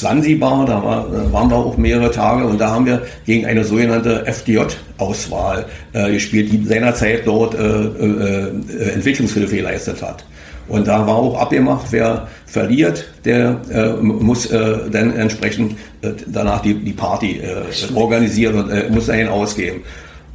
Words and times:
Sansibar, 0.00 0.66
da 0.66 0.82
war, 0.82 1.06
äh, 1.06 1.32
waren 1.32 1.50
wir 1.50 1.56
auch 1.56 1.76
mehrere 1.76 2.10
Tage 2.10 2.46
und 2.46 2.60
da 2.60 2.70
haben 2.70 2.86
wir 2.86 3.02
gegen 3.26 3.46
eine 3.46 3.64
sogenannte 3.64 4.24
FDJ-Auswahl 4.26 5.66
äh, 5.92 6.12
gespielt, 6.12 6.52
die 6.52 6.64
seinerzeit 6.64 7.26
dort 7.26 7.54
äh, 7.54 7.58
äh, 7.58 8.92
Entwicklungshilfe 8.94 9.56
geleistet 9.56 10.02
hat. 10.02 10.24
Und 10.68 10.86
da 10.86 11.06
war 11.06 11.16
auch 11.16 11.40
abgemacht, 11.40 11.86
wer 11.90 12.28
verliert, 12.46 13.08
der 13.24 13.60
äh, 13.70 14.02
muss 14.02 14.46
äh, 14.46 14.90
dann 14.90 15.16
entsprechend 15.16 15.72
äh, 16.02 16.10
danach 16.26 16.60
die, 16.60 16.74
die 16.74 16.92
Party 16.92 17.40
äh, 17.40 17.94
organisieren 17.94 18.56
und 18.56 18.70
äh, 18.70 18.90
muss 18.90 19.06
dahin 19.06 19.28
ausgeben. 19.28 19.82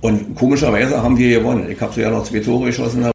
Und 0.02 0.36
komischerweise 0.36 1.02
haben 1.02 1.18
wir 1.18 1.40
gewonnen. 1.40 1.68
Ich 1.70 1.80
habe 1.80 1.94
sogar 1.94 2.12
noch 2.12 2.24
zwei 2.24 2.40
Tore 2.40 2.66
geschossen. 2.66 3.13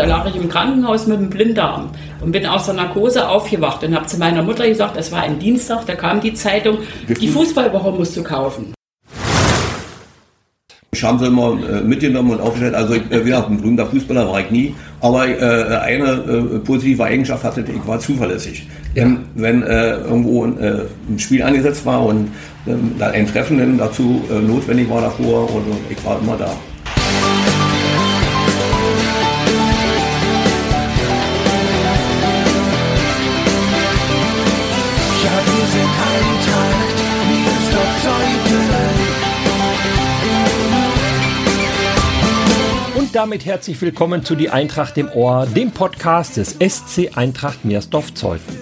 Und 0.00 0.08
da 0.08 0.16
lag 0.16 0.26
ich 0.26 0.36
im 0.36 0.48
Krankenhaus 0.48 1.06
mit 1.06 1.18
einem 1.18 1.28
Blinddarm 1.28 1.90
und 2.22 2.32
bin 2.32 2.46
aus 2.46 2.64
der 2.64 2.74
Narkose 2.74 3.28
aufgewacht 3.28 3.84
und 3.84 3.94
habe 3.94 4.06
zu 4.06 4.16
meiner 4.16 4.42
Mutter 4.42 4.66
gesagt, 4.66 4.96
es 4.96 5.12
war 5.12 5.22
ein 5.22 5.38
Dienstag, 5.38 5.84
da 5.84 5.94
kam 5.94 6.22
die 6.22 6.32
Zeitung, 6.32 6.78
die 7.06 7.28
Fußballwoche 7.28 7.92
musst 7.92 8.16
du 8.16 8.22
kaufen. 8.22 8.72
Ich 10.92 11.04
habe 11.04 11.18
sie 11.18 11.26
immer 11.26 11.52
äh, 11.52 11.82
mitgenommen 11.82 12.30
und 12.30 12.40
aufgestellt. 12.40 12.74
Also 12.74 12.94
ich, 12.94 13.02
äh, 13.10 13.20
wie 13.20 13.28
gesagt, 13.28 13.50
ein 13.50 13.58
berühmter 13.58 13.86
Fußballer 13.86 14.26
war 14.26 14.40
ich 14.40 14.50
nie. 14.50 14.74
Aber 15.00 15.28
äh, 15.28 15.76
eine 15.76 16.04
äh, 16.06 16.58
positive 16.60 17.04
Eigenschaft 17.04 17.44
hatte 17.44 17.60
ich, 17.60 17.86
war 17.86 18.00
zuverlässig. 18.00 18.66
Ja. 18.94 19.04
Wenn, 19.04 19.18
wenn 19.34 19.62
äh, 19.62 19.96
irgendwo 19.98 20.44
ein, 20.44 20.58
äh, 20.58 20.80
ein, 21.08 21.18
Spiel 21.18 21.42
angesetzt 21.42 21.86
war 21.86 22.04
und 22.06 22.28
ähm, 22.66 22.94
ein 23.00 23.26
Treffen 23.26 23.78
dazu 23.78 24.22
notwendig 24.46 24.90
war 24.90 25.02
davor, 25.02 25.54
und 25.54 25.64
ich 25.90 26.04
war 26.04 26.18
immer 26.20 26.36
da. 26.36 26.50
Damit 43.20 43.44
herzlich 43.44 43.78
willkommen 43.82 44.24
zu 44.24 44.34
Die 44.34 44.48
Eintracht 44.48 44.96
im 44.96 45.10
Ohr, 45.12 45.46
dem 45.46 45.72
Podcast 45.72 46.38
des 46.38 46.56
SC 46.58 47.18
Eintracht 47.18 47.66
Meersdorf-Zeuthen. 47.66 48.56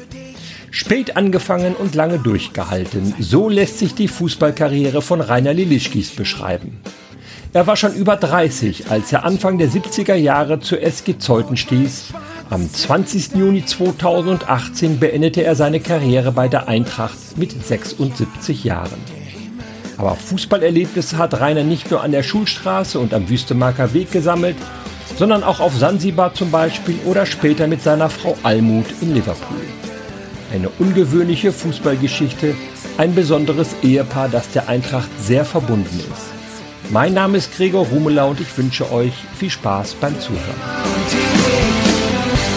Spät 0.73 1.17
angefangen 1.17 1.77
und 1.77 1.95
lange 1.95 2.19
durchgehalten, 2.19 3.15
so 3.21 3.49
lässt 3.49 3.79
sich 3.79 3.95
die 3.95 4.09
Fußballkarriere 4.09 5.01
von 5.01 5.21
Rainer 5.21 5.55
Lilischkis 5.55 6.11
beschreiben. 6.11 6.81
Er 7.53 7.69
war 7.69 7.77
schon 7.77 7.95
über 7.95 8.17
30, 8.17 8.91
als 8.91 9.13
er 9.13 9.25
Anfang 9.25 9.59
der 9.59 9.69
70er 9.69 10.17
Jahre 10.17 10.59
zur 10.59 10.83
SG 10.83 11.19
Zeuthen 11.19 11.57
stieß. 11.57 12.07
Am 12.51 12.69
20. 12.69 13.37
Juni 13.37 13.65
2018 13.65 14.99
beendete 14.99 15.45
er 15.45 15.55
seine 15.55 15.79
Karriere 15.79 16.33
bei 16.33 16.49
der 16.49 16.67
Eintracht 16.67 17.37
mit 17.37 17.53
76 17.65 18.65
Jahren. 18.65 19.18
Aber 19.99 20.15
Fußballerlebnisse 20.15 21.19
hat 21.19 21.41
Rainer 21.41 21.65
nicht 21.65 21.91
nur 21.91 22.03
an 22.03 22.13
der 22.13 22.23
Schulstraße 22.23 23.01
und 23.01 23.13
am 23.13 23.29
Wüstemarker 23.29 23.93
Weg 23.93 24.13
gesammelt, 24.13 24.57
sondern 25.17 25.43
auch 25.43 25.59
auf 25.59 25.77
Sansibar 25.77 26.35
zum 26.35 26.53
Beispiel 26.53 26.95
oder 27.05 27.27
später 27.27 27.67
mit 27.67 27.83
seiner 27.83 28.09
Frau 28.09 28.39
Almut 28.45 28.87
in 29.01 29.13
Liverpool. 29.13 29.59
Eine 30.53 30.69
ungewöhnliche 30.79 31.53
Fußballgeschichte, 31.53 32.55
ein 32.97 33.15
besonderes 33.15 33.75
Ehepaar, 33.83 34.29
das 34.29 34.49
der 34.51 34.69
Eintracht 34.69 35.11
sehr 35.21 35.45
verbunden 35.45 35.99
ist. 35.99 36.91
Mein 36.91 37.13
Name 37.13 37.37
ist 37.39 37.55
Gregor 37.57 37.87
Rumela 37.87 38.25
und 38.25 38.41
ich 38.41 38.57
wünsche 38.57 38.91
euch 38.93 39.13
viel 39.37 39.51
Spaß 39.51 39.95
beim 39.95 40.19
Zuhören. 40.21 40.41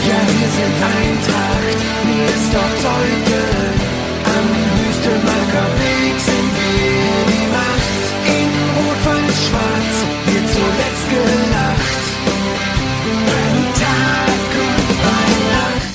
Ja, 0.07 0.19
wir 0.27 0.49
sind 0.57 0.75
Eintracht, 0.93 1.79
mir 2.05 2.25
ist 2.27 2.53
doch 2.53 2.73
Zeuge, 2.81 3.41
am 4.25 4.47
Wüstemarker 4.85 5.67
Weg 5.79 6.19
sind 6.19 6.51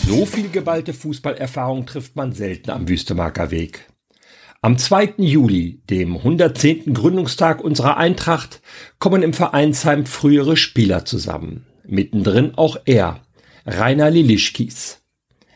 So 0.06 0.24
viel 0.24 0.48
geballte 0.48 0.94
Fußballerfahrung 0.94 1.84
trifft 1.84 2.16
man 2.16 2.32
selten 2.32 2.70
am 2.70 2.88
Wüstemarker 2.88 3.50
Weg. 3.50 3.86
Am 4.62 4.78
2. 4.78 5.14
Juli, 5.18 5.82
dem 5.90 6.16
110. 6.16 6.94
Gründungstag 6.94 7.62
unserer 7.62 7.98
Eintracht, 7.98 8.62
kommen 8.98 9.22
im 9.22 9.32
Vereinsheim 9.32 10.06
frühere 10.06 10.56
Spieler 10.56 11.04
zusammen. 11.04 11.66
Mittendrin 11.84 12.54
auch 12.56 12.78
er, 12.84 13.20
Rainer 13.66 14.10
Lilischkis. 14.10 15.02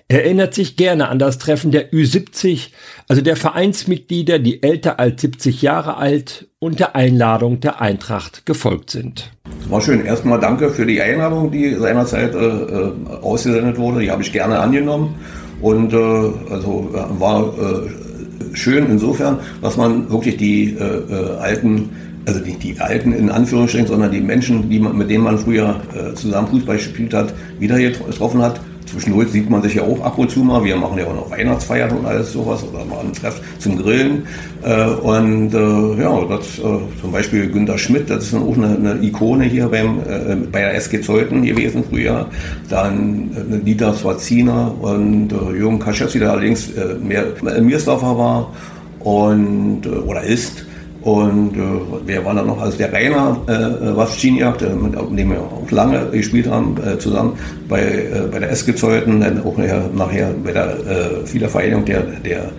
Er 0.09 0.25
erinnert 0.25 0.55
sich 0.55 0.77
gerne 0.77 1.09
an 1.09 1.19
das 1.19 1.39
Treffen 1.39 1.71
der 1.71 1.93
Ü70, 1.93 2.71
also 3.09 3.23
der 3.23 3.37
Vereinsmitglieder, 3.37 4.39
die 4.39 4.63
älter 4.63 4.99
als 4.99 5.23
70 5.23 5.63
Jahre 5.63 5.97
alt 5.97 6.50
und 6.61 6.79
der 6.79 6.95
Einladung 6.95 7.59
der 7.61 7.81
Eintracht 7.81 8.45
gefolgt 8.45 8.91
sind. 8.91 9.33
War 9.69 9.81
schön. 9.81 10.05
Erstmal 10.05 10.39
danke 10.39 10.71
für 10.71 10.85
die 10.85 11.01
Einladung, 11.01 11.51
die 11.51 11.75
seinerzeit 11.75 12.35
äh, 12.35 12.39
äh 12.39 12.93
ausgesendet 13.23 13.79
wurde. 13.79 14.01
Die 14.01 14.11
habe 14.11 14.23
ich 14.23 14.31
gerne 14.31 14.61
angenommen 14.61 15.15
und 15.63 15.93
äh, 15.93 15.97
also 15.97 16.91
äh, 16.93 17.21
war 17.21 17.55
äh, 17.59 18.55
schön 18.55 18.87
insofern, 18.91 19.41
dass 19.63 19.79
man 19.79 20.11
wirklich 20.11 20.37
die 20.37 20.75
äh, 20.75 21.39
alten 21.39 21.91
also 22.27 22.41
nicht 22.41 22.63
die 22.63 22.79
Alten 22.79 23.15
in 23.15 23.31
Anführungsstrichen, 23.31 23.89
sondern 23.89 24.13
die 24.13 24.21
Menschen, 24.21 24.69
die 24.69 24.79
man, 24.79 24.97
mit 24.97 25.09
denen 25.09 25.25
man 25.25 25.39
früher 25.39 25.81
äh, 25.95 26.15
zusammen 26.15 26.49
Fußball 26.49 26.77
gespielt 26.77 27.15
hat, 27.15 27.33
wieder 27.59 27.79
getroffen 27.79 28.43
hat 28.43 28.61
Zwischendurch 28.91 29.29
sieht 29.31 29.49
man 29.49 29.63
sich 29.63 29.75
ja 29.75 29.83
auch 29.83 30.01
ab 30.01 30.19
und 30.19 30.31
zu 30.31 30.41
mal. 30.41 30.65
Wir 30.65 30.77
machen 30.77 30.99
ja 30.99 31.07
auch 31.07 31.15
noch 31.15 31.31
Weihnachtsfeiern 31.31 31.91
und 31.91 32.07
alles 32.07 32.33
sowas 32.33 32.65
oder 32.65 32.85
mal 32.85 33.01
einen 33.01 33.13
Treff 33.13 33.41
zum 33.59 33.79
Grillen. 33.79 34.27
Äh, 34.63 34.85
und 34.85 35.55
äh, 35.55 36.03
ja, 36.03 36.25
das, 36.25 36.59
äh, 36.59 37.01
zum 37.01 37.13
Beispiel 37.13 37.49
Günter 37.49 37.79
Schmidt, 37.79 38.11
das 38.11 38.25
ist 38.25 38.35
auch 38.35 38.57
eine, 38.57 38.77
eine 38.77 39.03
Ikone 39.03 39.45
hier 39.45 39.69
beim, 39.69 40.01
äh, 40.01 40.37
bei 40.51 40.61
der 40.61 40.75
SG 40.75 41.01
Zeuthen 41.01 41.43
gewesen 41.45 41.85
früher. 41.89 42.27
Dann 42.69 43.31
äh, 43.53 43.65
Dieter 43.65 43.95
Swazina 43.95 44.69
und 44.81 45.33
äh, 45.33 45.57
Jürgen 45.57 45.79
Kaschewski, 45.79 46.19
der 46.19 46.33
allerdings 46.33 46.71
äh, 46.71 46.95
mehr 47.01 47.27
Miersdorfer 47.61 48.19
war 48.19 48.53
und 49.01 49.87
oder 49.87 50.23
ist. 50.23 50.67
Und 51.03 51.57
äh, 51.57 51.61
wer 52.05 52.25
war 52.25 52.35
da 52.35 52.43
noch? 52.43 52.61
Also 52.61 52.77
der 52.77 52.93
Rainer 52.93 53.41
äh, 53.47 53.97
Waschiniak, 53.97 54.61
mit 54.61 55.19
dem 55.19 55.31
wir 55.31 55.41
auch 55.41 55.71
lange 55.71 56.11
gespielt 56.11 56.47
haben, 56.49 56.77
äh, 56.85 56.99
zusammen 56.99 57.39
bei, 57.69 57.81
äh, 57.81 58.29
bei 58.31 58.39
der 58.39 58.51
S-Gezeugten, 58.51 59.21
dann 59.21 59.43
auch 59.43 59.57
nachher, 59.57 59.89
nachher 59.95 60.35
bei 60.45 60.53
der 60.53 60.77
äh, 60.79 61.33
Wiedervereinigung 61.33 61.85
der, 61.87 62.03
der, 62.03 62.53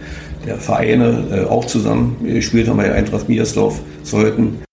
der 0.45 0.57
Vereine 0.57 1.23
äh, 1.31 1.49
auch 1.49 1.65
zusammen 1.65 2.17
gespielt 2.23 2.67
haben 2.67 2.77
bei 2.77 2.91
Eintracht 2.91 3.29
Miersdorf, 3.29 3.79
Zeuthen. 4.03 4.63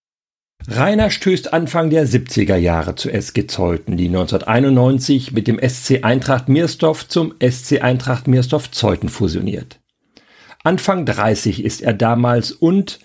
Rainer 0.70 1.10
stößt 1.10 1.52
Anfang 1.52 1.90
der 1.90 2.06
70er 2.06 2.56
Jahre 2.56 2.94
zu 2.94 3.10
SG 3.10 3.46
Zeuthen, 3.46 3.96
die 3.96 4.08
1991 4.08 5.32
mit 5.32 5.46
dem 5.46 5.58
SC 5.66 6.00
Eintracht 6.02 6.48
Miersdorf 6.48 7.08
zum 7.08 7.34
SC 7.40 7.82
Eintracht 7.82 8.28
Miersdorf 8.28 8.70
Zeuthen 8.70 9.08
fusioniert. 9.08 9.78
Anfang 10.64 11.06
30 11.06 11.64
ist 11.64 11.80
er 11.82 11.94
damals 11.94 12.52
und 12.52 12.98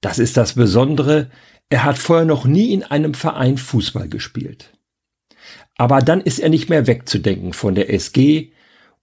das 0.00 0.18
ist 0.18 0.36
das 0.36 0.54
Besondere, 0.54 1.30
er 1.68 1.84
hat 1.84 1.98
vorher 1.98 2.26
noch 2.26 2.44
nie 2.44 2.72
in 2.72 2.82
einem 2.82 3.14
Verein 3.14 3.58
Fußball 3.58 4.08
gespielt. 4.08 4.72
Aber 5.76 6.00
dann 6.00 6.20
ist 6.20 6.38
er 6.38 6.48
nicht 6.48 6.68
mehr 6.68 6.86
wegzudenken 6.86 7.52
von 7.52 7.74
der 7.74 7.92
SG 7.92 8.52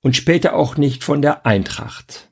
und 0.02 0.16
später 0.16 0.56
auch 0.56 0.78
nicht 0.78 1.04
von 1.04 1.22
der 1.22 1.46
Eintracht 1.46 2.27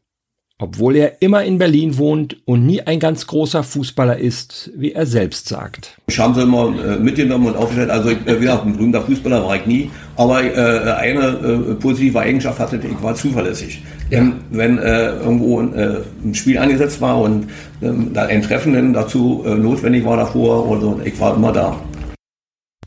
obwohl 0.57 0.95
er 0.95 1.21
immer 1.21 1.43
in 1.43 1.57
Berlin 1.57 1.97
wohnt 1.97 2.37
und 2.45 2.65
nie 2.65 2.81
ein 2.81 2.99
ganz 2.99 3.27
großer 3.27 3.61
Fußballer 3.61 4.17
ist, 4.17 4.71
wie 4.75 4.93
er 4.93 5.05
selbst 5.05 5.49
sagt. 5.49 5.97
Ich 6.07 6.17
habe 6.17 6.33
sie 6.33 6.43
immer 6.43 6.67
äh, 6.67 6.97
mitgenommen 6.97 7.47
und 7.47 7.57
aufgestellt. 7.57 7.89
Also 7.89 8.09
ich, 8.09 8.25
äh, 8.25 8.37
wie 8.37 8.45
gesagt, 8.45 8.65
ein 8.65 8.73
berühmter 8.73 9.01
Fußballer 9.01 9.43
war 9.45 9.57
ich 9.57 9.65
nie, 9.65 9.91
aber 10.15 10.43
äh, 10.43 10.91
eine 10.93 11.27
äh, 11.27 11.75
positive 11.75 12.19
Eigenschaft 12.19 12.59
hatte 12.59 12.77
ich, 12.77 13.03
war 13.03 13.15
zuverlässig. 13.15 13.83
Ja. 14.09 14.19
Wenn, 14.19 14.33
wenn 14.51 14.77
äh, 14.77 15.09
irgendwo 15.17 15.59
ein, 15.59 15.73
äh, 15.73 15.97
ein, 16.23 16.33
Spiel 16.33 16.57
angesetzt 16.57 17.01
war 17.01 17.19
und 17.19 17.49
ähm, 17.81 18.11
ein 18.15 18.41
Treffen 18.41 18.93
dazu 18.93 19.43
notwendig 19.45 20.05
war 20.05 20.15
davor, 20.15 20.69
oder 20.69 21.05
ich 21.05 21.19
war 21.19 21.35
immer 21.35 21.51
da. 21.51 21.79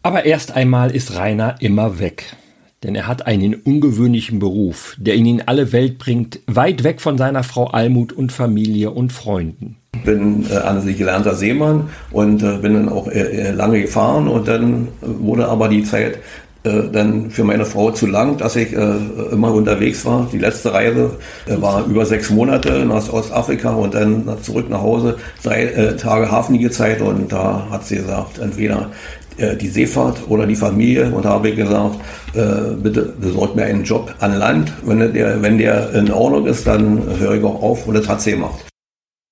Aber 0.03 0.25
erst 0.25 0.57
einmal 0.57 0.91
ist 0.91 1.17
Rainer 1.17 1.57
immer 1.61 1.99
weg 1.99 2.37
denn 2.83 2.95
er 2.95 3.07
hat 3.07 3.27
einen 3.27 3.55
ungewöhnlichen 3.55 4.39
Beruf, 4.39 4.97
der 4.99 5.17
ihn 5.17 5.27
in 5.27 5.43
alle 5.47 5.73
Welt 5.73 5.99
bringt, 5.99 6.41
weit 6.47 6.85
weg 6.85 7.01
von 7.01 7.19
seiner 7.19 7.43
Frau 7.43 7.67
Almut 7.67 8.13
und 8.13 8.33
Familie 8.33 8.91
und 8.91 9.13
Freunden. 9.13 9.77
Ich 9.95 10.05
bin 10.05 10.47
äh, 10.49 10.81
sich 10.81 10.97
gelernter 10.97 11.35
Seemann 11.35 11.89
und 12.11 12.43
äh, 12.43 12.59
bin 12.59 12.75
dann 12.75 12.89
auch 12.89 13.09
äh, 13.09 13.51
lange 13.51 13.83
gefahren 13.83 14.29
und 14.29 14.47
dann 14.47 14.89
wurde 15.01 15.49
aber 15.49 15.69
die 15.69 15.83
Zeit 15.83 16.19
äh, 16.65 16.91
dann 16.93 17.31
für 17.31 17.45
meine 17.45 17.65
Frau 17.65 17.93
zu 17.93 18.07
lang, 18.07 18.37
dass 18.37 18.57
ich 18.57 18.73
äh, 18.73 18.97
immer 19.31 19.53
unterwegs 19.55 20.05
war. 20.05 20.29
Die 20.33 20.39
letzte 20.39 20.73
Reise 20.73 21.13
äh, 21.47 21.61
war 21.61 21.87
über 21.87 22.05
sechs 22.05 22.31
Monate 22.31 22.85
nach 22.85 23.13
Ostafrika 23.13 23.71
und 23.71 23.95
dann 23.95 24.29
zurück 24.43 24.69
nach 24.69 24.83
Hause, 24.83 25.17
drei 25.43 25.95
Tage 25.99 26.31
hafenige 26.31 26.71
Zeit 26.71 27.01
und 27.01 27.33
da 27.33 27.69
hat 27.71 27.87
sie 27.87 27.97
gesagt, 27.97 28.39
entweder 28.39 28.77
äh, 28.81 29.18
die 29.57 29.69
Seefahrt 29.69 30.29
oder 30.29 30.47
die 30.47 30.57
Familie 30.57 31.11
und 31.11 31.25
habe 31.25 31.53
gesagt, 31.53 31.97
äh, 32.35 32.75
bitte 32.83 33.15
besorgt 33.21 33.57
mir 33.57 33.65
einen 33.65 33.85
Job 33.85 34.15
an 34.21 34.37
Land. 34.37 34.73
Wenn 34.85 35.13
der, 35.13 35.43
wenn 35.43 35.59
der 35.59 35.93
in 35.95 36.11
Ordnung 36.11 36.47
ist, 36.47 36.67
dann 36.67 37.03
höre 37.19 37.35
ich 37.35 37.45
auch 37.45 37.63
auf 37.63 37.87
und 37.87 37.95
das 37.95 38.09
hat 38.09 38.21
Seemacht. 38.21 38.67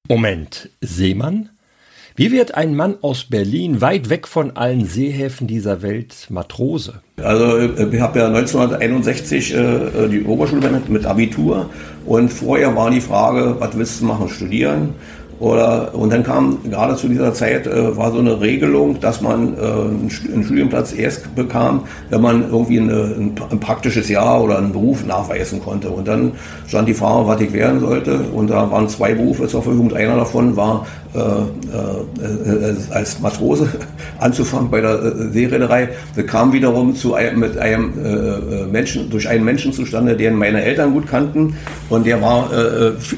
Moment, 0.09 0.71
Seemann? 0.81 1.51
Wie 2.19 2.33
wird 2.33 2.55
ein 2.55 2.75
Mann 2.75 2.97
aus 3.03 3.25
Berlin, 3.25 3.83
weit 3.83 4.09
weg 4.09 4.27
von 4.27 4.57
allen 4.57 4.87
Seehäfen 4.87 5.47
dieser 5.47 5.83
Welt, 5.83 6.29
Matrose? 6.31 7.03
Also 7.23 7.59
ich 7.59 8.01
habe 8.01 8.19
ja 8.19 8.29
1961 8.29 9.55
äh, 9.55 10.09
die 10.09 10.25
Oberschule 10.25 10.71
mit, 10.71 10.89
mit 10.89 11.05
Abitur 11.05 11.69
und 12.07 12.33
vorher 12.33 12.75
war 12.75 12.91
die 12.91 13.03
Frage, 13.03 13.57
was 13.59 13.77
willst 13.77 14.01
du 14.01 14.07
machen, 14.07 14.31
studieren? 14.31 14.95
Oder, 15.39 15.95
und 15.95 16.13
dann 16.13 16.23
kam 16.23 16.59
gerade 16.71 16.97
zu 16.97 17.09
dieser 17.09 17.35
Zeit 17.35 17.67
äh, 17.67 17.95
war 17.97 18.11
so 18.11 18.19
eine 18.19 18.41
Regelung, 18.41 19.01
dass 19.01 19.21
man 19.21 19.55
äh, 19.55 20.33
einen 20.33 20.45
Studienplatz 20.45 20.95
erst 20.95 21.35
bekam, 21.35 21.85
wenn 22.09 22.23
man 22.23 22.51
irgendwie 22.51 22.81
eine, 22.81 23.15
ein, 23.19 23.33
ein, 23.51 23.61
praktisches 23.61 24.09
Jahr 24.09 24.43
oder 24.43 24.57
einen 24.57 24.73
Beruf 24.73 25.05
nachweisen 25.05 25.61
konnte. 25.63 25.91
Und 25.91 26.09
dann 26.09 26.33
stand 26.67 26.89
die 26.89 26.95
Frage, 26.95 27.27
was 27.27 27.41
ich 27.43 27.53
werden 27.53 27.81
sollte. 27.81 28.21
Und 28.33 28.49
da 28.49 28.71
waren 28.71 28.89
zwei 28.89 29.15
Berufe 29.15 29.47
zur 29.47 29.63
Verfügung. 29.63 29.93
Einer 29.95 30.17
davon 30.17 30.57
war 30.57 30.87
als 32.91 33.21
Matrose 33.21 33.69
anzufangen 34.19 34.71
bei 34.71 34.81
der 34.81 35.03
äh, 35.03 35.31
Seereederei. 35.33 35.89
Das 36.15 36.27
kam 36.27 36.53
wiederum 36.53 36.95
zu 36.95 37.15
einem, 37.15 37.41
mit 37.41 37.59
einem 37.59 37.93
Menschen, 38.71 39.11
durch 39.11 39.29
einen 39.29 39.45
Menschen 39.45 39.73
zustande, 39.73 40.17
den 40.17 40.37
meine 40.37 40.63
Eltern 40.63 40.93
gut 40.93 41.07
kannten. 41.09 41.57
Und 41.89 42.07
der 42.07 42.21
war 42.21 42.51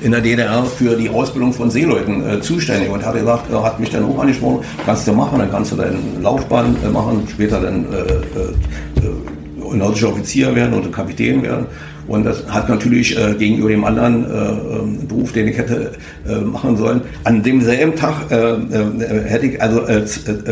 in 0.03 0.11
der 0.13 0.21
DDR 0.21 0.65
für 0.65 0.97
die 0.97 1.09
Ausbildung 1.09 1.53
von 1.53 1.71
Seeleuten 1.71 1.99
Leuten 1.99 2.29
äh, 2.29 2.41
zuständig 2.41 2.91
und 2.91 3.05
hat 3.05 3.15
gesagt, 3.15 3.53
hat 3.53 3.81
mich 3.81 3.91
dann 3.91 4.05
auch 4.05 4.19
angesprochen, 4.19 4.65
kannst 4.85 5.07
du 5.07 5.13
machen, 5.13 5.39
dann 5.39 5.51
kannst 5.51 5.73
du 5.73 5.77
deine 5.77 5.97
Laufbahn 6.21 6.77
äh, 6.85 6.89
machen, 6.89 7.27
später 7.31 7.61
dann 7.61 7.87
äh, 7.87 7.97
äh, 7.97 9.73
äh, 9.73 9.77
nautischer 9.77 10.09
Offizier 10.09 10.55
werden 10.55 10.75
und 10.75 10.91
Kapitän 10.93 11.43
werden. 11.43 11.67
Und 12.09 12.25
das 12.25 12.45
hat 12.49 12.69
natürlich 12.69 13.17
äh, 13.17 13.35
gegenüber 13.35 13.69
dem 13.69 13.85
anderen 13.85 14.25
äh, 14.25 14.29
ähm, 14.29 15.07
Beruf, 15.07 15.33
den 15.33 15.49
ich 15.49 15.59
hätte 15.59 15.93
äh, 16.27 16.37
machen 16.37 16.77
sollen, 16.77 17.03
an 17.25 17.43
demselben 17.43 17.95
Tag 17.95 18.31
äh, 18.31 18.53
äh, 18.55 19.25
hätte 19.27 19.47
ich 19.47 19.63
also 19.63 19.87
äh, 19.87 20.05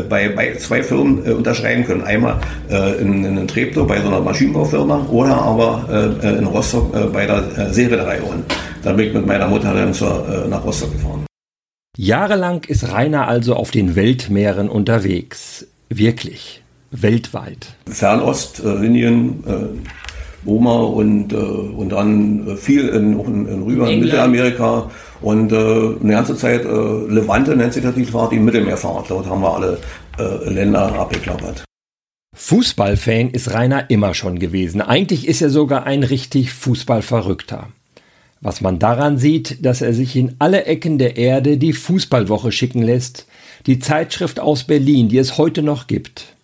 bei, 0.09 0.29
bei 0.29 0.55
zwei 0.57 0.83
Firmen 0.83 1.23
unterschreiben 1.23 1.85
können. 1.85 2.03
Einmal 2.03 2.39
in, 3.01 3.25
in 3.25 3.49
Treptow 3.49 3.87
bei 3.87 4.01
so 4.01 4.09
einer 4.09 4.21
Maschinenbaufirma 4.21 5.07
oder 5.11 5.35
aber 5.35 6.13
in 6.23 6.47
Rostock 6.47 7.13
bei 7.13 7.27
der 7.27 7.73
Seereederei. 7.73 8.21
Und 8.21 8.45
dann 8.83 8.97
bin 8.97 9.09
ich 9.09 9.15
mit 9.15 9.27
meiner 9.27 9.49
Mutter 9.49 9.73
dann 9.73 9.93
zur, 9.95 10.47
nach 10.49 10.65
Rostock 10.65 10.93
gefahren. 10.93 11.27
Jahrelang 11.97 12.65
ist 12.65 12.93
Rainer 12.93 13.29
also 13.29 13.55
auf 13.55 13.71
den 13.71 13.97
Weltmeeren 13.97 14.69
unterwegs. 14.69 15.67
Wirklich. 15.89 16.63
Weltweit. 16.91 17.75
Fernostlinien, 17.89 19.45
äh, 19.47 20.06
Oma 20.47 20.81
und, 20.83 21.33
äh, 21.33 21.37
und 21.37 21.91
dann 21.91 22.47
äh, 22.49 22.57
viel 22.57 22.89
in, 22.89 23.19
auch 23.19 23.27
in, 23.27 23.47
in 23.47 23.63
rüber 23.63 23.91
in 23.91 24.01
Mittelamerika 24.01 24.91
und 25.21 25.53
äh, 25.53 25.57
eine 25.57 26.13
ganze 26.13 26.37
Zeit 26.37 26.65
äh, 26.65 26.69
Levante 27.09 27.57
nennt 27.57 27.73
sich 27.73 27.83
das 27.83 27.95
die 27.95 28.05
Fahrt, 28.05 28.33
die 28.33 28.39
Mittelmeerfahrt. 28.39 29.11
Dort 29.11 29.27
haben 29.27 29.43
wir 29.43 29.55
alle 29.55 29.79
äh, 30.19 30.49
Länder 30.51 30.95
abgeklappert. 30.95 31.65
Fußballfan 32.35 33.31
ist 33.31 33.53
Rainer 33.55 33.89
immer 33.89 34.13
schon 34.13 34.39
gewesen. 34.39 34.83
Eigentlich 34.83 35.27
ist 35.27 35.41
er 35.41 35.51
sogar 35.51 35.85
ein 35.87 36.03
richtig 36.03 36.53
Fußballverrückter. 36.53 37.69
Was 38.43 38.61
man 38.61 38.79
daran 38.79 39.17
sieht, 39.17 39.65
dass 39.65 39.81
er 39.81 39.95
sich 39.95 40.15
in 40.15 40.37
alle 40.39 40.67
Ecken 40.67 40.99
der 40.99 41.17
Erde 41.17 41.57
die 41.57 41.73
Fußballwoche 41.73 42.53
schicken 42.53 42.83
lässt, 42.83 43.27
die 43.67 43.79
Zeitschrift 43.79 44.39
aus 44.39 44.65
Berlin, 44.65 45.09
die 45.09 45.19
es 45.19 45.39
heute 45.39 45.63
noch 45.63 45.87
gibt. 45.87 46.36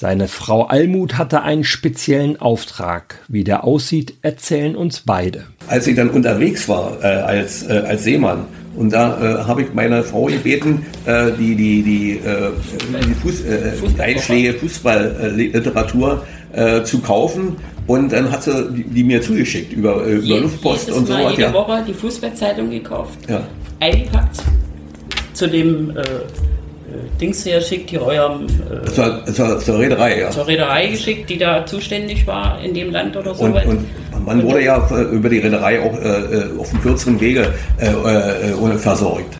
Seine 0.00 0.28
Frau 0.28 0.62
Almut 0.62 1.18
hatte 1.18 1.42
einen 1.42 1.64
speziellen 1.64 2.40
Auftrag. 2.40 3.16
Wie 3.26 3.42
der 3.42 3.64
aussieht, 3.64 4.14
erzählen 4.22 4.76
uns 4.76 5.00
beide. 5.00 5.46
Als 5.66 5.88
ich 5.88 5.96
dann 5.96 6.10
unterwegs 6.10 6.68
war 6.68 7.02
äh, 7.02 7.06
als, 7.06 7.64
äh, 7.64 7.82
als 7.84 8.04
Seemann, 8.04 8.44
und 8.76 8.92
da 8.92 9.18
äh, 9.20 9.42
habe 9.42 9.62
ich 9.62 9.74
meine 9.74 10.04
Frau 10.04 10.26
gebeten, 10.26 10.86
äh, 11.04 11.32
die, 11.36 11.56
die, 11.56 11.82
die, 11.82 12.12
äh, 12.12 12.52
die 13.08 13.14
Fuß, 13.14 13.44
äh, 13.44 14.00
Einschläge 14.00 14.54
Fußballliteratur 14.54 16.24
äh, 16.52 16.84
zu 16.84 17.00
kaufen. 17.00 17.56
Und 17.88 18.12
dann 18.12 18.30
hat 18.30 18.44
sie 18.44 18.70
die, 18.70 18.84
die 18.84 19.02
mir 19.02 19.20
zugeschickt 19.20 19.72
über, 19.72 20.06
äh, 20.06 20.12
über 20.12 20.42
Luftpost 20.42 20.92
und 20.92 21.08
so 21.08 21.14
weiter. 21.14 21.30
jede 21.30 21.42
ja. 21.42 21.52
Woche 21.52 21.84
die 21.88 21.94
Fußballzeitung 21.94 22.70
gekauft, 22.70 23.18
ja. 23.28 23.44
eingepackt 23.80 24.36
zu 25.32 25.48
dem 25.48 25.90
Dings 27.20 27.44
her 27.44 27.60
schickt, 27.60 27.90
die 27.90 27.98
eurem 27.98 28.46
äh, 28.46 28.90
zur, 28.90 29.24
zur, 29.26 29.58
zur, 29.58 29.78
Reederei, 29.78 30.20
ja. 30.20 30.30
Zur 30.30 30.46
Reederei 30.46 30.88
geschickt, 30.88 31.28
die 31.30 31.38
da 31.38 31.64
zuständig 31.66 32.26
war 32.26 32.60
in 32.62 32.74
dem 32.74 32.90
Land 32.90 33.16
oder 33.16 33.34
so. 33.34 33.44
Und, 33.44 33.54
und 33.54 33.86
man 34.24 34.42
wurde 34.42 34.62
ja 34.62 34.88
über 35.10 35.28
die 35.28 35.38
Reederei 35.38 35.80
auch 35.80 35.98
äh, 35.98 36.58
auf 36.58 36.70
einem 36.72 36.82
kürzeren 36.82 37.20
Wege 37.20 37.52
äh, 37.78 38.78
versorgt. 38.78 39.38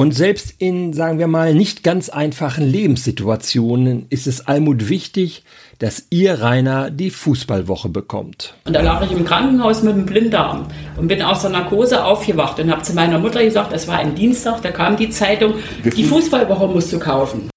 Und 0.00 0.12
selbst 0.12 0.54
in, 0.56 0.94
sagen 0.94 1.18
wir 1.18 1.26
mal, 1.26 1.52
nicht 1.52 1.82
ganz 1.82 2.08
einfachen 2.08 2.64
Lebenssituationen 2.64 4.06
ist 4.08 4.26
es 4.26 4.46
Almut 4.46 4.88
wichtig, 4.88 5.44
dass 5.78 6.06
ihr 6.08 6.40
Rainer 6.40 6.90
die 6.90 7.10
Fußballwoche 7.10 7.90
bekommt. 7.90 8.54
Und 8.64 8.74
da 8.74 8.80
lag 8.80 9.04
ich 9.04 9.12
im 9.12 9.26
Krankenhaus 9.26 9.82
mit 9.82 9.92
einem 9.92 10.06
Blinddarm 10.06 10.68
und 10.96 11.08
bin 11.08 11.20
aus 11.20 11.42
der 11.42 11.50
Narkose 11.50 12.02
aufgewacht 12.02 12.58
und 12.58 12.70
habe 12.70 12.80
zu 12.80 12.94
meiner 12.94 13.18
Mutter 13.18 13.44
gesagt, 13.44 13.74
es 13.74 13.88
war 13.88 13.98
ein 13.98 14.14
Dienstag, 14.14 14.62
da 14.62 14.70
kam 14.70 14.96
die 14.96 15.10
Zeitung, 15.10 15.56
die 15.84 16.04
Fußballwoche 16.04 16.68
musst 16.68 16.90
du 16.94 16.98
kaufen. 16.98 17.50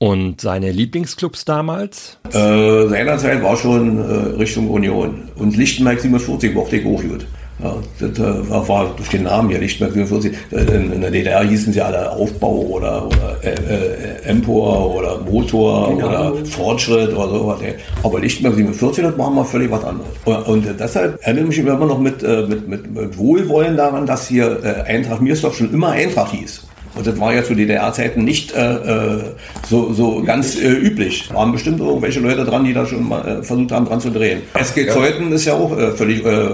Und 0.00 0.40
seine 0.40 0.72
Lieblingsclubs 0.72 1.44
damals? 1.44 2.18
Äh, 2.32 2.88
seinerzeit 2.88 3.40
war 3.40 3.56
schon 3.56 3.98
äh, 3.98 4.36
Richtung 4.36 4.68
Union. 4.68 5.28
Und 5.36 5.56
Lichtenberg 5.56 6.00
47 6.00 6.54
mochte 6.54 6.78
ich 6.78 6.86
auch 6.86 7.00
gut. 7.00 7.24
Ja, 7.60 7.74
das 7.98 8.18
äh, 8.18 8.50
war 8.68 8.94
durch 8.96 9.08
den 9.08 9.24
Namen 9.24 9.50
ja 9.50 9.58
Lichtenberg 9.58 9.92
47. 9.92 10.32
In, 10.52 10.92
in 10.92 11.00
der 11.00 11.10
DDR 11.10 11.42
hießen 11.42 11.72
sie 11.72 11.80
alle 11.80 12.10
Aufbau 12.12 12.54
oder, 12.54 13.06
oder 13.06 13.36
äh, 13.42 13.50
äh, 13.50 14.22
Empor 14.28 14.94
oder 14.94 15.18
Motor 15.18 15.96
genau. 15.96 16.08
oder 16.08 16.44
Fortschritt 16.46 17.12
oder 17.16 17.28
so. 17.28 17.56
Aber 18.04 18.20
Lichtenberg 18.20 18.54
47, 18.54 19.04
das 19.04 19.16
machen 19.16 19.34
wir 19.34 19.44
völlig 19.44 19.70
was 19.72 19.82
anderes. 19.82 20.08
Und, 20.24 20.46
und 20.46 20.66
deshalb 20.78 21.18
erinnere 21.22 21.44
ich 21.50 21.58
mich 21.58 21.58
immer 21.58 21.86
noch 21.86 21.98
mit, 21.98 22.22
äh, 22.22 22.46
mit, 22.48 22.68
mit, 22.68 22.94
mit 22.94 23.18
Wohlwollen 23.18 23.76
daran, 23.76 24.06
dass 24.06 24.28
hier 24.28 24.60
äh, 24.62 24.90
Eintracht 24.90 25.20
Miersdorf 25.20 25.56
schon 25.56 25.72
immer 25.72 25.90
Eintracht 25.90 26.32
hieß. 26.32 26.62
Und 26.94 27.06
das 27.06 27.18
war 27.20 27.32
ja 27.32 27.44
zu 27.44 27.54
DDR-Zeiten 27.54 28.24
nicht 28.24 28.52
äh, 28.54 28.74
äh, 28.74 29.20
so, 29.68 29.92
so 29.92 30.22
ganz 30.24 30.56
äh, 30.56 30.68
üblich. 30.68 31.32
Waren 31.32 31.52
bestimmt 31.52 31.80
irgendwelche 31.80 32.20
Leute 32.20 32.44
dran, 32.44 32.64
die 32.64 32.72
da 32.72 32.86
schon 32.86 33.08
mal 33.08 33.26
äh, 33.26 33.42
versucht 33.42 33.72
haben, 33.72 33.86
dran 33.86 34.00
zu 34.00 34.10
drehen. 34.10 34.42
SG 34.54 34.88
Zeuthen 34.88 35.30
ist 35.32 35.44
ja 35.44 35.54
auch 35.54 35.76
äh, 35.78 35.92
völlig 35.92 36.24
äh, 36.24 36.48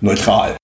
neutral. 0.00 0.56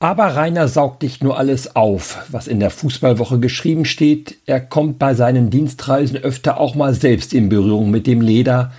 Aber 0.00 0.36
Rainer 0.36 0.68
saugt 0.68 1.02
nicht 1.02 1.24
nur 1.24 1.38
alles 1.38 1.74
auf, 1.74 2.24
was 2.30 2.46
in 2.46 2.60
der 2.60 2.70
Fußballwoche 2.70 3.40
geschrieben 3.40 3.84
steht. 3.84 4.38
Er 4.46 4.60
kommt 4.60 5.00
bei 5.00 5.14
seinen 5.14 5.50
Dienstreisen 5.50 6.18
öfter 6.18 6.60
auch 6.60 6.76
mal 6.76 6.94
selbst 6.94 7.34
in 7.34 7.48
Berührung 7.48 7.90
mit 7.90 8.06
dem 8.06 8.20
Leder, 8.20 8.72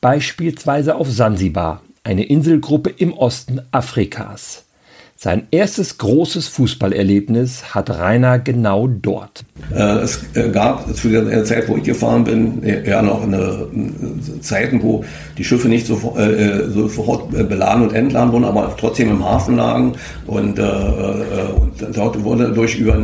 beispielsweise 0.00 0.94
auf 0.94 1.10
Sansibar, 1.10 1.82
eine 2.04 2.24
Inselgruppe 2.24 2.90
im 2.90 3.12
Osten 3.12 3.60
Afrikas. 3.72 4.64
Sein 5.22 5.48
erstes 5.50 5.98
großes 5.98 6.48
Fußballerlebnis 6.48 7.74
hat 7.74 7.90
Rainer 7.90 8.38
genau 8.38 8.86
dort. 8.86 9.44
Äh, 9.70 9.98
es 9.98 10.24
äh, 10.32 10.48
gab 10.48 10.96
zu 10.96 11.10
der 11.10 11.44
Zeit, 11.44 11.68
wo 11.68 11.76
ich 11.76 11.82
gefahren 11.82 12.24
bin, 12.24 12.62
ja 12.86 13.02
noch 13.02 13.24
eine, 13.24 13.68
Zeiten, 14.40 14.82
wo 14.82 15.04
die 15.36 15.44
Schiffe 15.44 15.68
nicht 15.68 15.86
so, 15.86 16.16
äh, 16.16 16.70
sofort 16.70 17.30
beladen 17.32 17.82
und 17.82 17.92
entladen 17.92 18.32
wurden, 18.32 18.46
aber 18.46 18.74
trotzdem 18.80 19.10
im 19.10 19.22
Hafen 19.22 19.56
lagen. 19.56 19.92
Und, 20.26 20.58
äh, 20.58 20.62
und 20.62 21.94
dort 21.94 22.24
wurde 22.24 22.52
durch 22.52 22.78
über 22.78 22.98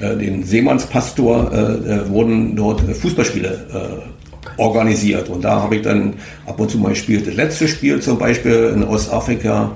den 0.00 0.44
Seemannspastor 0.44 2.08
wurden 2.08 2.56
dort 2.56 2.80
Fußballspiele 2.80 3.66
organisiert. 4.56 5.28
Und 5.28 5.42
da 5.42 5.62
habe 5.62 5.76
ich 5.76 5.82
dann 5.82 6.14
ab 6.46 6.58
und 6.60 6.70
zu 6.70 6.78
mal 6.78 6.90
gespielt. 6.90 7.26
Das 7.26 7.34
letzte 7.34 7.68
Spiel 7.68 8.00
zum 8.00 8.18
Beispiel 8.18 8.72
in 8.74 8.84
Ostafrika 8.84 9.72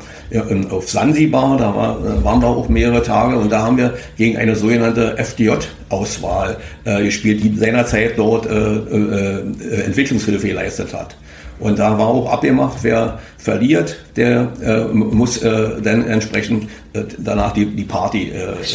auf 0.71 0.91
Sansibar, 0.91 1.57
da 1.57 1.75
war, 1.75 2.25
waren 2.25 2.41
wir 2.41 2.49
auch 2.49 2.69
mehrere 2.69 3.03
Tage 3.03 3.37
und 3.37 3.51
da 3.51 3.63
haben 3.63 3.77
wir 3.77 3.95
gegen 4.17 4.37
eine 4.37 4.57
sogenannte 4.57 5.17
FDJ-Auswahl 5.19 6.57
äh, 6.85 7.05
gespielt, 7.05 7.43
die 7.45 7.57
seinerzeit 7.57 8.19
dort 8.19 8.47
äh, 8.47 8.51
äh, 8.51 9.85
Entwicklungshilfe 9.85 10.49
geleistet 10.49 10.93
hat. 10.93 11.17
Und 11.59 11.79
da 11.79 11.99
war 11.99 12.09
auch 12.09 12.31
abgemacht, 12.31 12.79
wer 12.83 13.19
verliert, 13.39 13.97
der 14.17 14.53
äh, 14.63 14.85
muss 14.93 15.39
äh, 15.39 15.81
dann 15.83 16.07
entsprechend 16.07 16.65
äh, 16.93 17.05
danach 17.19 17.53
die, 17.53 17.67
die 17.67 17.85
Party 17.85 18.33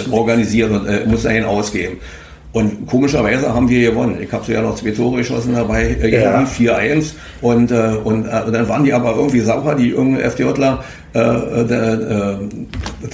organisieren 0.10 0.72
und 0.72 1.08
muss 1.08 1.24
dahin 1.24 1.44
ausgeben. 1.44 1.98
Und 2.54 2.86
komischerweise 2.88 3.54
haben 3.54 3.70
wir 3.70 3.92
gewonnen. 3.92 4.18
Ich 4.22 4.32
habe 4.32 4.44
so 4.44 4.52
ja 4.52 4.62
noch 4.62 4.76
zwei 4.76 4.92
Tore 4.92 5.18
geschossen 5.18 5.56
dabei, 5.56 5.96
äh, 6.02 6.22
ja. 6.22 6.44
4-1. 6.44 7.14
Und, 7.42 7.72
äh, 7.72 7.96
und 8.04 8.26
äh, 8.26 8.52
dann 8.52 8.68
waren 8.68 8.84
die 8.84 8.92
aber 8.92 9.16
irgendwie 9.16 9.40
sauer, 9.40 9.76
die 9.76 9.90
jungen 9.90 10.20
FDJler, 10.20 10.84
äh, 11.14 11.20
äh, 11.20 11.64
äh, 11.64 12.38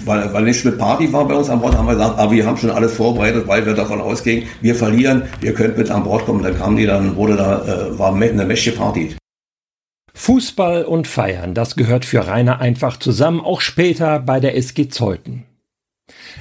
weil, 0.05 0.33
weil 0.33 0.43
nicht 0.43 0.65
mit 0.65 0.79
Party 0.79 1.11
war 1.13 1.27
bei 1.27 1.35
uns 1.35 1.49
an 1.49 1.61
Bord, 1.61 1.77
haben 1.77 1.85
wir 1.85 1.93
gesagt, 1.93 2.17
aber 2.17 2.31
wir 2.31 2.45
haben 2.47 2.57
schon 2.57 2.71
alles 2.71 2.93
vorbereitet, 2.93 3.47
weil 3.47 3.63
wir 3.65 3.75
davon 3.75 4.01
ausgehen, 4.01 4.47
wir 4.61 4.73
verlieren, 4.73 5.23
ihr 5.41 5.53
könnt 5.53 5.77
mit 5.77 5.91
an 5.91 6.03
Bord 6.03 6.25
kommen. 6.25 6.41
Dann 6.41 6.57
kamen 6.57 6.77
die, 6.77 6.87
dann 6.87 7.15
wurde 7.15 7.35
da, 7.35 7.61
äh, 7.63 7.99
war 7.99 8.15
eine 8.15 8.45
mächtige 8.45 8.77
Party. 8.77 9.15
Fußball 10.15 10.83
und 10.83 11.07
Feiern, 11.07 11.53
das 11.53 11.75
gehört 11.75 12.03
für 12.03 12.25
Rainer 12.25 12.59
einfach 12.59 12.97
zusammen, 12.97 13.39
auch 13.39 13.61
später 13.61 14.19
bei 14.19 14.39
der 14.39 14.57
SG 14.57 14.89
Zeuthen. 14.89 15.43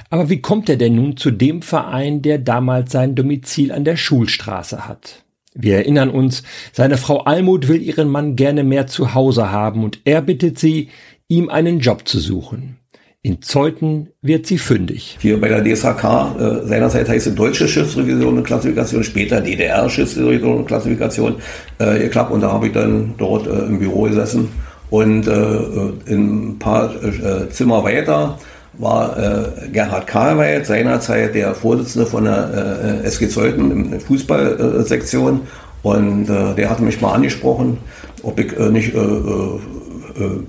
Aber 0.09 0.29
wie 0.29 0.41
kommt 0.41 0.69
er 0.69 0.77
denn 0.77 0.95
nun 0.95 1.17
zu 1.17 1.31
dem 1.31 1.61
Verein, 1.61 2.21
der 2.21 2.37
damals 2.37 2.91
sein 2.91 3.15
Domizil 3.15 3.71
an 3.71 3.83
der 3.83 3.97
Schulstraße 3.97 4.87
hat? 4.87 5.23
Wir 5.53 5.77
erinnern 5.77 6.09
uns, 6.09 6.43
seine 6.71 6.97
Frau 6.97 7.23
Almut 7.23 7.67
will 7.67 7.81
ihren 7.81 8.09
Mann 8.09 8.35
gerne 8.35 8.63
mehr 8.63 8.85
zu 8.85 9.15
Hause 9.15 9.51
haben 9.51 9.83
und 9.83 9.99
er 10.05 10.21
bittet 10.21 10.59
sie, 10.59 10.89
ihm 11.27 11.49
einen 11.49 11.79
Job 11.79 12.07
zu 12.07 12.19
suchen. 12.19 12.77
In 13.23 13.41
Zeuthen 13.41 14.09
wird 14.21 14.45
sie 14.45 14.59
fündig. 14.59 15.17
Hier 15.19 15.41
bei 15.41 15.49
der 15.49 15.63
DSHK, 15.63 16.03
äh, 16.39 16.67
seinerzeit 16.67 17.09
heißt 17.09 17.27
es 17.27 17.35
Deutsche 17.35 17.67
Schiffsrevision 17.67 18.37
und 18.37 18.43
Klassifikation, 18.43 19.03
später 19.03 19.41
DDR 19.41 19.89
Schiffsrevision 19.89 20.59
und 20.59 20.67
Klassifikation 20.67 21.35
äh, 21.79 21.99
geklappt 21.99 22.31
und 22.31 22.41
da 22.41 22.51
habe 22.51 22.67
ich 22.67 22.73
dann 22.73 23.15
dort 23.17 23.47
äh, 23.47 23.65
im 23.65 23.79
Büro 23.79 24.03
gesessen 24.03 24.49
und 24.89 25.27
äh, 25.27 25.31
äh 25.31 25.93
in 26.05 26.51
ein 26.51 26.59
paar 26.59 26.93
äh, 27.03 27.49
Zimmer 27.49 27.83
weiter 27.83 28.37
war 28.73 29.17
äh, 29.17 29.69
Gerhard 29.71 30.07
Karlweit, 30.07 30.65
seinerzeit 30.65 31.35
der 31.35 31.55
Vorsitzende 31.55 32.05
von 32.05 32.25
der 32.25 33.01
äh, 33.03 33.07
SG 33.07 33.27
Zeuthen 33.27 33.91
der 33.91 33.99
Fußballsektion. 33.99 35.41
Und 35.83 36.29
äh, 36.29 36.55
der 36.55 36.69
hatte 36.69 36.83
mich 36.83 37.01
mal 37.01 37.13
angesprochen, 37.13 37.77
ob 38.23 38.39
ich 38.39 38.57
äh, 38.57 38.69
nicht 38.69 38.93
äh, 38.93 38.99
äh, 38.99 39.59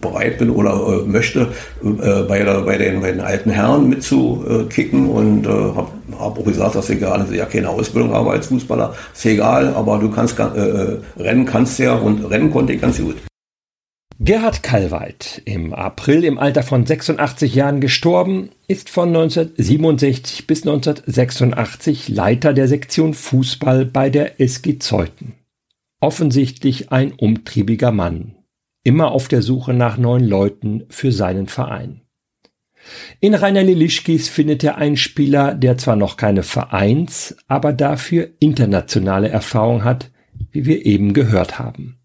bereit 0.01 0.39
bin 0.39 0.51
oder 0.51 1.03
möchte, 1.05 1.49
bei, 1.83 2.43
der, 2.43 2.63
bei, 2.63 2.79
den, 2.79 3.03
bei 3.03 3.13
den 3.13 3.21
alten 3.21 3.51
Herren 3.51 3.89
mitzukicken. 3.89 5.11
Und 5.11 5.47
habe 5.47 5.89
hab 6.19 6.39
auch 6.39 6.45
gesagt, 6.45 6.75
dass 6.75 6.89
ich 6.89 7.01
gar 7.01 7.31
ja 7.31 7.45
keine 7.45 7.69
Ausbildung 7.69 8.13
habe 8.13 8.31
als 8.31 8.47
Fußballer. 8.47 8.95
Ist 9.15 9.27
egal, 9.27 9.75
aber 9.75 9.99
du 9.99 10.11
kannst 10.11 10.37
rennen 11.19 11.45
kannst 11.45 11.79
ja 11.79 11.95
und 11.95 12.25
rennen 12.31 12.51
konnte 12.51 12.73
ich 12.73 12.81
ganz 12.81 12.99
gut. 12.99 13.17
Gerhard 14.21 14.65
Kallweit, 14.65 15.43
im 15.45 15.73
April 15.73 16.25
im 16.25 16.39
Alter 16.39 16.65
von 16.65 16.85
86 16.85 17.55
Jahren 17.55 17.81
gestorben, 17.81 18.51
ist 18.67 18.91
von 18.91 19.11
1967 19.11 20.49
bis 20.49 20.63
1986 20.63 22.09
Leiter 22.09 22.53
der 22.53 22.67
Sektion 22.67 23.15
Fußball 23.15 23.85
bei 23.85 24.11
der 24.11 24.41
SG 24.41 24.81
Zeuthen. 24.81 25.35
Offensichtlich 26.01 26.91
ein 26.91 27.13
umtriebiger 27.13 27.93
Mann, 27.93 28.35
immer 28.83 29.13
auf 29.13 29.29
der 29.29 29.41
Suche 29.41 29.73
nach 29.73 29.99
neuen 29.99 30.27
Leuten 30.27 30.87
für 30.89 31.13
seinen 31.13 31.47
Verein. 31.47 32.01
In 33.21 33.35
Rainer 33.35 33.63
Lilischkis 33.63 34.29
findet 34.29 34.65
er 34.65 34.79
einen 34.79 34.97
Spieler, 34.97 35.55
der 35.55 35.79
zwar 35.79 35.95
noch 35.95 36.17
keine 36.17 36.43
Vereins, 36.43 37.37
aber 37.47 37.73
dafür 37.73 38.31
internationale 38.41 39.29
Erfahrung 39.29 39.85
hat, 39.85 40.11
wie 40.51 40.67
wir 40.67 40.85
eben 40.87 41.13
gehört 41.13 41.61
haben. 41.61 41.98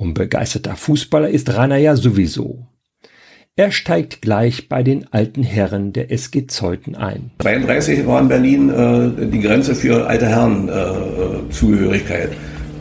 Und 0.00 0.14
begeisterter 0.14 0.76
Fußballer 0.76 1.28
ist 1.28 1.54
Rainer 1.54 1.76
ja 1.76 1.94
sowieso. 1.94 2.66
Er 3.54 3.70
steigt 3.70 4.22
gleich 4.22 4.66
bei 4.66 4.82
den 4.82 5.12
alten 5.12 5.42
Herren 5.42 5.92
der 5.92 6.10
SG 6.10 6.46
Zeuthen 6.46 6.96
ein. 6.96 7.32
33 7.36 8.06
war 8.06 8.22
in 8.22 8.28
Berlin 8.28 8.70
äh, 8.70 9.26
die 9.26 9.40
Grenze 9.40 9.74
für 9.74 10.06
alte 10.06 10.26
Herren 10.26 10.70
äh, 10.70 11.52
Zugehörigkeit. 11.52 12.30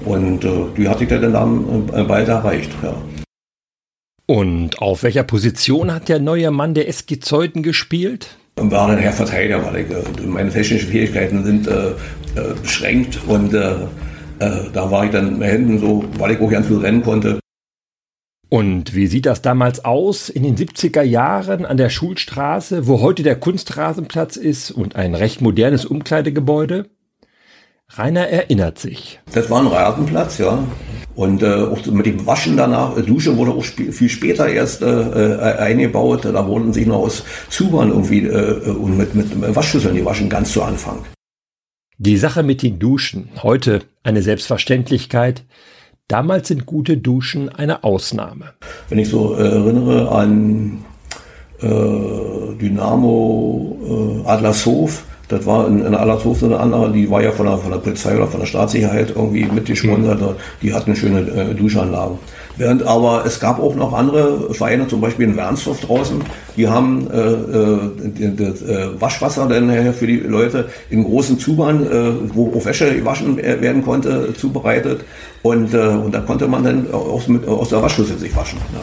Und 0.05 0.45
äh, 0.45 0.49
die 0.77 0.87
hatte 0.87 1.03
ich 1.03 1.09
dann 1.09 1.89
äh, 1.93 2.03
bald 2.03 2.29
erreicht. 2.29 2.71
Ja. 2.81 2.95
Und 4.25 4.81
auf 4.81 5.03
welcher 5.03 5.23
Position 5.23 5.93
hat 5.93 6.07
der 6.07 6.19
neue 6.19 6.51
Mann 6.51 6.73
der 6.73 6.87
SG 6.87 7.19
Zeuthen 7.19 7.63
gespielt? 7.63 8.37
War 8.55 8.87
dann 8.87 8.97
Herr 8.97 9.11
Verteidiger, 9.11 9.65
weil 9.65 9.81
ich, 9.81 9.91
äh, 9.91 10.25
meine 10.25 10.51
technischen 10.51 10.87
Fähigkeiten 10.87 11.43
sind 11.43 11.67
äh, 11.67 11.95
beschränkt 12.61 13.19
und 13.27 13.53
äh, 13.53 13.75
da 14.39 14.91
war 14.91 15.05
ich 15.05 15.11
dann 15.11 15.37
mehr 15.37 15.51
hinten 15.51 15.79
so, 15.79 16.03
weil 16.17 16.31
ich 16.31 16.39
auch 16.39 16.49
ganz 16.49 16.67
viel 16.67 16.77
rennen 16.77 17.03
konnte. 17.03 17.39
Und 18.49 18.95
wie 18.95 19.05
sieht 19.05 19.27
das 19.27 19.43
damals 19.43 19.85
aus 19.85 20.27
in 20.27 20.41
den 20.41 20.57
70er 20.57 21.03
Jahren 21.03 21.65
an 21.65 21.77
der 21.77 21.89
Schulstraße, 21.89 22.87
wo 22.87 22.99
heute 22.99 23.21
der 23.21 23.35
Kunstrasenplatz 23.35 24.37
ist 24.37 24.71
und 24.71 24.95
ein 24.95 25.13
recht 25.13 25.39
modernes 25.39 25.85
Umkleidegebäude? 25.85 26.89
Rainer 27.89 28.27
erinnert 28.27 28.79
sich. 28.79 29.19
Das 29.33 29.49
war 29.51 29.61
ein 29.61 29.67
Rasenplatz, 29.67 30.39
ja. 30.39 30.63
Und 31.15 31.43
äh, 31.43 31.53
auch 31.53 31.85
mit 31.87 32.05
dem 32.05 32.25
Waschen 32.25 32.57
danach, 32.57 32.97
äh, 32.97 33.03
Dusche 33.03 33.35
wurde 33.37 33.51
auch 33.51 33.63
sp 33.65 33.91
viel 33.91 34.09
später 34.09 34.47
erst 34.47 34.81
äh, 34.81 34.87
äh, 34.87 35.57
eingebaut. 35.57 36.25
Da 36.25 36.47
wurden 36.47 36.73
sich 36.73 36.87
noch 36.87 36.99
aus 36.99 37.23
Zubern 37.49 37.89
irgendwie 37.89 38.25
äh, 38.25 38.69
und 38.69 38.97
mit, 38.97 39.13
mit 39.13 39.55
Waschschüsseln 39.55 39.95
die 39.95 40.05
waschen, 40.05 40.29
ganz 40.29 40.53
zu 40.53 40.63
Anfang. 40.63 41.03
Die 42.01 42.15
Sache 42.15 42.43
mit 42.43 42.63
den 42.63 42.79
Duschen, 42.79 43.27
heute 43.43 43.81
eine 44.03 44.21
Selbstverständlichkeit. 44.21 45.43
Damals 46.07 46.47
sind 46.47 46.65
gute 46.65 46.95
Duschen 46.95 47.49
eine 47.49 47.83
Ausnahme. 47.83 48.53
Wenn 48.87 48.99
ich 48.99 49.09
so 49.09 49.35
äh, 49.35 49.41
erinnere 49.41 50.09
an 50.09 50.85
äh, 51.59 51.67
Dynamo 52.57 54.23
äh, 54.25 54.29
Adlershof, 54.29 55.03
das 55.27 55.45
war 55.45 55.67
in, 55.67 55.85
in 55.85 55.93
Adlershof 55.93 56.39
so 56.39 56.45
eine 56.45 56.61
andere, 56.61 56.89
die 56.93 57.11
war 57.11 57.21
ja 57.21 57.33
von 57.33 57.47
der, 57.47 57.57
von 57.57 57.71
der 57.71 57.79
Polizei 57.79 58.15
oder 58.15 58.27
von 58.27 58.39
der 58.39 58.47
Staatssicherheit 58.47 59.09
irgendwie 59.09 59.43
mitgesponsert. 59.43 60.21
Mhm. 60.21 60.35
Die 60.61 60.73
hatten 60.73 60.95
schöne 60.95 61.19
äh, 61.19 61.53
Duschanlagen. 61.53 62.17
Während 62.59 62.83
aber 62.83 63.23
es 63.25 63.39
gab 63.39 63.57
auch 63.59 63.73
noch 63.73 63.93
andere 63.93 64.53
Vereine, 64.53 64.85
zum 64.85 64.99
Beispiel 64.99 65.29
in 65.29 65.37
Wernsdorf 65.37 65.79
draußen, 65.79 66.21
die 66.57 66.67
haben 66.67 67.09
äh, 67.09 67.17
äh, 67.17 68.35
das 68.35 68.61
äh, 68.61 69.01
Waschwasser 69.01 69.47
dann 69.47 69.93
für 69.93 70.05
die 70.05 70.17
Leute 70.17 70.67
in 70.89 71.05
großen 71.05 71.39
Zubahn, 71.39 71.87
äh, 71.87 72.35
wo 72.35 72.53
auch 72.53 72.65
Wäsche 72.65 72.93
gewaschen 72.93 73.37
werden 73.37 73.81
konnte, 73.81 74.33
zubereitet. 74.33 75.05
Und, 75.41 75.73
äh, 75.73 75.77
und 75.77 76.13
da 76.13 76.19
konnte 76.19 76.49
man 76.49 76.65
dann 76.65 76.91
auch 76.91 77.25
mit, 77.29 77.47
aus 77.47 77.69
der 77.69 77.81
Waschschüssel 77.81 78.17
sich 78.17 78.35
waschen. 78.35 78.59
Ja. 78.73 78.81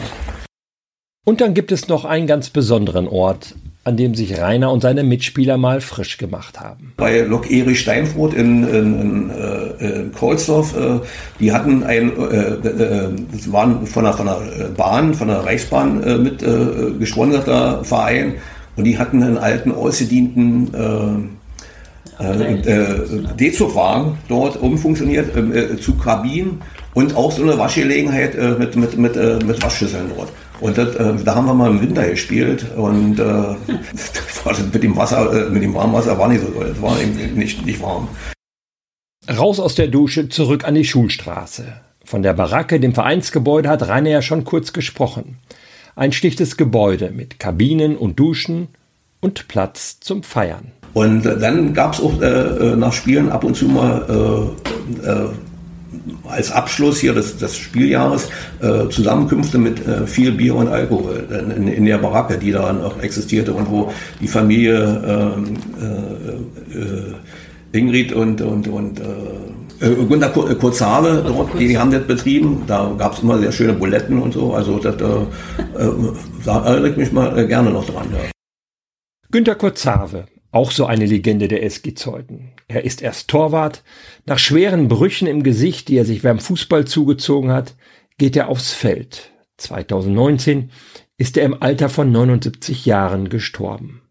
Und 1.23 1.39
dann 1.39 1.53
gibt 1.53 1.71
es 1.71 1.87
noch 1.87 2.03
einen 2.03 2.25
ganz 2.25 2.49
besonderen 2.49 3.07
Ort, 3.07 3.53
an 3.87 3.95
dem 3.95 4.15
sich 4.15 4.37
Rainer 4.37 4.71
und 4.73 4.81
seine 4.81 5.03
Mitspieler 5.03 5.57
mal 5.57 5.79
frisch 5.79 6.17
gemacht 6.17 6.59
haben. 6.59 6.93
Bei 6.97 7.21
Lok 7.21 7.49
Erich 7.49 7.79
Steinfurt 7.79 8.33
in, 8.33 8.67
in, 8.67 9.01
in, 9.01 9.29
äh, 9.29 10.01
in 10.01 10.11
Kohlsdorf, 10.11 10.75
äh, 10.77 10.99
die 11.39 11.53
hatten 11.53 11.83
ein, 11.83 12.11
äh, 12.17 12.67
äh, 12.67 13.09
das 13.31 13.49
waren 13.49 13.87
von 13.87 14.03
der, 14.03 14.13
von 14.13 14.25
der 14.25 14.67
Bahn, 14.75 15.13
von 15.13 15.29
der 15.29 15.45
Reichsbahn 15.45 16.03
äh, 16.03 16.17
mit 16.17 16.43
äh, 16.43 16.91
gesponserter 16.99 17.85
Verein. 17.85 18.35
Und 18.75 18.83
die 18.83 18.99
hatten 18.99 19.23
einen 19.23 19.37
alten 19.37 19.71
ausgedienten 19.71 20.73
äh, 20.73 22.23
äh, 22.23 23.35
D-Zug-Wagen 23.39 24.17
dort 24.27 24.57
umfunktioniert 24.57 25.35
äh, 25.35 25.77
zu 25.77 25.95
Kabinen 25.95 26.61
und 26.97 27.15
auch 27.15 27.31
so 27.31 27.43
eine 27.43 27.59
Waschgelegenheit 27.59 28.33
äh, 28.33 28.55
mit, 28.57 28.75
mit, 28.75 28.97
mit, 28.97 29.15
äh, 29.15 29.37
mit 29.45 29.61
Waschschüsseln 29.61 30.09
dort. 30.15 30.29
Und 30.59 30.79
das, 30.79 30.95
äh, 30.95 31.13
da 31.23 31.35
haben 31.35 31.45
wir 31.45 31.53
mal 31.53 31.69
im 31.69 31.79
Winter 31.79 32.09
gespielt 32.09 32.65
und 32.75 33.19
äh, 33.19 33.23
mit 34.73 34.81
dem 34.81 34.97
Wasser, 34.97 35.31
äh, 35.31 35.49
mit 35.51 35.61
dem 35.61 35.75
warmen 35.75 35.93
Wasser 35.93 36.17
war 36.17 36.27
nicht 36.27 36.41
so 36.41 36.47
toll. 36.47 36.73
Es 36.75 36.81
war 36.81 36.99
eben 36.99 37.35
nicht, 37.35 37.63
nicht 37.63 37.79
warm. 37.83 38.07
Raus 39.29 39.59
aus 39.59 39.75
der 39.75 39.89
Dusche, 39.89 40.29
zurück 40.29 40.63
an 40.63 40.73
die 40.73 40.85
Schulstraße. 40.85 41.65
Von 42.03 42.23
der 42.23 42.33
Baracke, 42.33 42.79
dem 42.79 42.95
Vereinsgebäude, 42.95 43.69
hat 43.69 43.87
Rainer 43.87 44.09
ja 44.09 44.21
schon 44.23 44.43
kurz 44.43 44.73
gesprochen. 44.73 45.37
Ein 45.95 46.13
schlichtes 46.13 46.57
Gebäude 46.57 47.11
mit 47.11 47.37
Kabinen 47.37 47.95
und 47.95 48.19
Duschen 48.19 48.69
und 49.19 49.47
Platz 49.47 49.99
zum 49.99 50.23
Feiern. 50.23 50.71
Und 50.95 51.25
dann 51.25 51.75
gab 51.75 51.93
es 51.93 52.01
auch 52.01 52.19
äh, 52.19 52.25
äh, 52.25 52.75
nach 52.75 52.93
Spielen 52.93 53.29
ab 53.29 53.43
und 53.43 53.55
zu 53.55 53.65
mal 53.65 54.55
äh, 55.05 55.07
äh, 55.07 55.29
als 56.27 56.51
Abschluss 56.51 56.99
hier 56.99 57.13
des, 57.13 57.37
des 57.37 57.57
Spieljahres 57.57 58.29
äh, 58.61 58.89
Zusammenkünfte 58.89 59.57
mit 59.57 59.85
äh, 59.87 60.07
viel 60.07 60.31
Bier 60.31 60.55
und 60.55 60.67
Alkohol 60.67 61.27
in, 61.29 61.67
in, 61.67 61.85
der 61.85 61.97
Baracke, 61.97 62.37
die 62.37 62.51
da 62.51 62.73
noch 62.73 63.01
existierte 63.01 63.53
und 63.53 63.69
wo 63.69 63.91
die 64.19 64.27
Familie 64.27 65.35
ähm, 65.37 65.53
äh, 65.81 66.77
äh, 66.77 67.77
Ingrid 67.77 68.13
und, 68.13 68.41
und, 68.41 68.67
und 68.67 68.99
äh, 68.99 69.85
äh, 69.85 70.05
Gunter 70.05 70.29
Kurzhabe 70.29 71.23
dort, 71.25 71.59
die, 71.59 71.67
die 71.67 71.77
haben 71.77 71.91
das 71.91 72.05
betrieben. 72.07 72.63
Da 72.65 72.93
gab 72.97 73.13
es 73.13 73.19
immer 73.19 73.37
sehr 73.37 73.51
schöne 73.51 73.73
Buletten 73.73 74.21
und 74.21 74.33
so. 74.33 74.53
Also 74.53 74.79
das, 74.79 74.95
da 74.97 76.65
erinnere 76.65 76.89
ich 76.89 76.97
mich 76.97 77.11
mal 77.11 77.45
gerne 77.47 77.71
noch 77.71 77.85
dran. 77.85 78.07
Ja. 78.11 78.31
Günter 79.29 79.55
Kurzhabe, 79.55 80.25
auch 80.51 80.71
so 80.71 80.85
eine 80.85 81.05
Legende 81.05 81.47
der 81.47 81.63
SG 81.63 81.93
Zeuthen. 81.93 82.53
Er 82.67 82.83
ist 82.83 83.01
erst 83.01 83.29
Torwart. 83.29 83.83
Nach 84.25 84.39
schweren 84.39 84.87
Brüchen 84.87 85.27
im 85.27 85.43
Gesicht, 85.43 85.87
die 85.87 85.97
er 85.97 86.05
sich 86.05 86.21
beim 86.21 86.39
Fußball 86.39 86.85
zugezogen 86.85 87.51
hat, 87.51 87.75
geht 88.17 88.35
er 88.35 88.49
aufs 88.49 88.73
Feld. 88.73 89.31
2019 89.57 90.71
ist 91.17 91.37
er 91.37 91.45
im 91.45 91.61
Alter 91.61 91.89
von 91.89 92.11
79 92.11 92.85
Jahren 92.85 93.29
gestorben. 93.29 94.01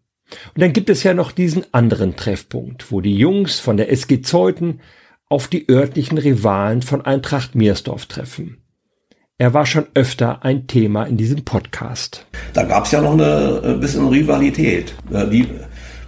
Und 0.53 0.61
dann 0.61 0.73
gibt 0.73 0.89
es 0.89 1.03
ja 1.03 1.13
noch 1.13 1.31
diesen 1.31 1.65
anderen 1.71 2.15
Treffpunkt, 2.15 2.91
wo 2.91 2.99
die 2.99 3.15
Jungs 3.15 3.59
von 3.59 3.77
der 3.77 3.91
SG 3.91 4.21
Zeuthen 4.21 4.81
auf 5.29 5.47
die 5.47 5.69
örtlichen 5.69 6.17
Rivalen 6.17 6.81
von 6.81 7.01
Eintracht 7.01 7.55
Meersdorf 7.55 8.07
treffen. 8.07 8.57
Er 9.37 9.53
war 9.53 9.65
schon 9.65 9.85
öfter 9.93 10.43
ein 10.43 10.65
Thema 10.67 11.03
in 11.03 11.15
diesem 11.15 11.45
Podcast. 11.45 12.25
Da 12.53 12.63
gab 12.63 12.85
es 12.85 12.91
ja 12.91 13.01
noch 13.01 13.13
eine, 13.13 13.61
ein 13.63 13.79
bisschen 13.79 14.07
Rivalität. 14.07 14.95
Äh, 15.11 15.29
die, 15.29 15.47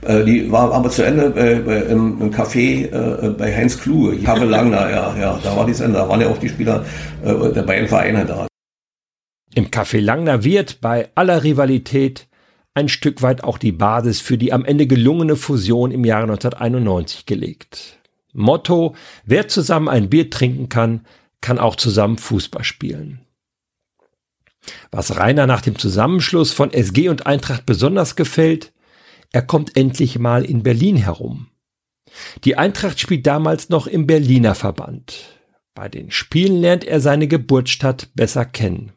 äh, 0.02 0.24
die 0.24 0.52
war 0.52 0.72
aber 0.72 0.90
zu 0.90 1.04
Ende 1.04 1.30
bei, 1.30 1.56
bei, 1.56 1.78
im, 1.82 2.22
im 2.22 2.32
Café 2.32 2.86
äh, 2.92 3.30
bei 3.30 3.56
Heinz 3.56 3.80
Kluge, 3.80 4.18
Kaffee 4.24 4.46
Langner, 4.46 4.90
ja, 4.90 5.16
ja, 5.20 5.40
da 5.44 5.56
war 5.56 5.66
die 5.66 5.72
Ende. 5.72 5.98
Da 5.98 6.08
waren 6.08 6.22
ja 6.22 6.28
auch 6.28 6.38
die 6.38 6.50
Spieler 6.50 6.86
der 7.22 7.64
beiden 7.64 7.88
Vereine 7.88 8.26
da. 8.26 8.48
Im 9.56 9.72
Café 9.72 10.00
Langner 10.00 10.44
wird 10.44 10.80
bei 10.80 11.10
aller 11.16 11.44
Rivalität 11.44 12.28
ein 12.74 12.88
Stück 12.88 13.22
weit 13.22 13.44
auch 13.44 13.58
die 13.58 13.72
Basis 13.72 14.22
für 14.22 14.38
die 14.38 14.54
am 14.54 14.64
Ende 14.64 14.88
gelungene 14.88 15.36
Fusion 15.36 15.92
im 15.92 16.06
Jahre 16.06 16.24
1991 16.24 17.26
gelegt. 17.26 18.00
Motto, 18.34 18.96
wer 19.26 19.48
zusammen 19.48 19.90
ein 19.90 20.10
Bier 20.10 20.30
trinken 20.30 20.70
kann, 20.70 21.06
kann 21.42 21.60
auch 21.60 21.76
zusammen 21.76 22.18
Fußball 22.18 22.64
spielen. 22.64 23.22
Was 24.92 25.18
Rainer 25.18 25.48
nach 25.48 25.62
dem 25.62 25.78
Zusammenschluss 25.78 26.52
von 26.52 26.72
SG 26.72 27.10
und 27.10 27.26
Eintracht 27.26 27.66
besonders 27.66 28.16
gefällt, 28.16 28.72
er 29.32 29.42
kommt 29.42 29.78
endlich 29.78 30.18
mal 30.20 30.44
in 30.44 30.64
Berlin 30.64 30.96
herum. 30.98 31.48
Die 32.44 32.58
Eintracht 32.58 33.00
spielt 33.00 33.28
damals 33.28 33.70
noch 33.70 33.88
im 33.88 34.08
Berliner 34.08 34.56
Verband. 34.56 35.40
Bei 35.76 35.88
den 35.88 36.12
Spielen 36.12 36.60
lernt 36.60 36.84
er 36.84 37.00
seine 37.00 37.28
Geburtsstadt 37.28 38.10
besser 38.16 38.46
kennen. 38.46 38.92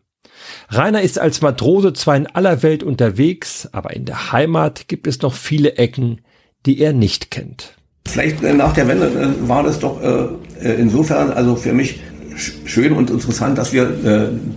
Rainer 0.69 1.03
ist 1.03 1.19
als 1.19 1.41
Matrose 1.41 1.93
zwar 1.93 2.17
in 2.17 2.27
aller 2.27 2.63
Welt 2.63 2.83
unterwegs, 2.83 3.69
aber 3.73 3.95
in 3.95 4.05
der 4.05 4.33
Heimat 4.33 4.89
gibt 4.89 5.07
es 5.07 5.23
noch 5.23 5.35
viele 5.35 5.77
Ecken, 5.77 6.23
die 6.67 6.81
er 6.81 6.93
nicht 6.93 7.31
kennt. 7.31 7.75
Vielleicht 8.07 8.43
äh, 8.43 8.53
nach 8.55 8.73
der 8.73 8.89
Wende 8.89 9.07
äh, 9.07 9.49
war 9.49 9.63
das 9.63 9.79
doch 9.79 10.03
äh, 10.03 10.75
insofern, 10.75 11.31
also 11.31 11.55
für 11.55 11.73
mich 11.73 12.01
schön 12.37 12.93
und 12.93 13.11
interessant, 13.11 13.59
dass 13.59 13.73
wir 13.73 13.83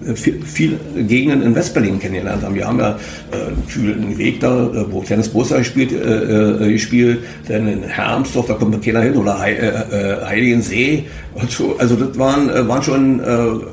äh, 0.07 0.15
viel, 0.15 0.79
Gegenden 0.95 1.41
in 1.41 1.55
Westberlin 1.55 1.99
kennengelernt 1.99 2.43
haben. 2.43 2.55
Wir 2.55 2.67
haben 2.67 2.79
ja 2.79 2.97
äh, 3.31 3.91
einen 3.91 4.17
Weg 4.17 4.39
da, 4.39 4.67
äh, 4.67 4.91
wo 4.91 5.01
Dennis 5.03 5.29
Bosa 5.29 5.57
gespielt, 5.57 5.91
äh, 5.91 6.71
gespielt, 6.71 7.19
dann 7.47 7.67
in 7.67 7.83
Hermsdorf, 7.83 8.47
da 8.47 8.53
kommt 8.53 8.83
keiner 8.83 9.01
hin, 9.01 9.15
oder 9.15 9.43
He 9.43 9.51
äh, 9.51 10.25
Heiligensee. 10.25 11.05
So. 11.49 11.75
Also 11.77 11.95
das 11.95 12.17
waren, 12.17 12.47
waren 12.67 12.81
schon 12.81 13.21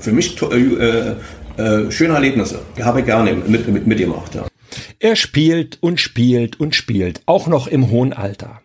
für 0.00 0.12
mich 0.12 0.36
schöne 0.36 2.14
Erlebnisse. 2.14 2.58
Die 2.76 2.82
habe 2.82 3.00
ich 3.00 3.06
gerne 3.06 3.34
mit, 3.34 3.68
mit, 3.68 3.86
mitgemacht. 3.86 4.34
Ja. 4.34 4.46
Er 4.98 5.16
spielt 5.16 5.78
und 5.80 6.00
spielt 6.00 6.58
und 6.58 6.74
spielt, 6.74 7.22
auch 7.26 7.46
noch 7.46 7.66
im 7.66 7.90
hohen 7.90 8.12
Alter. 8.12 8.62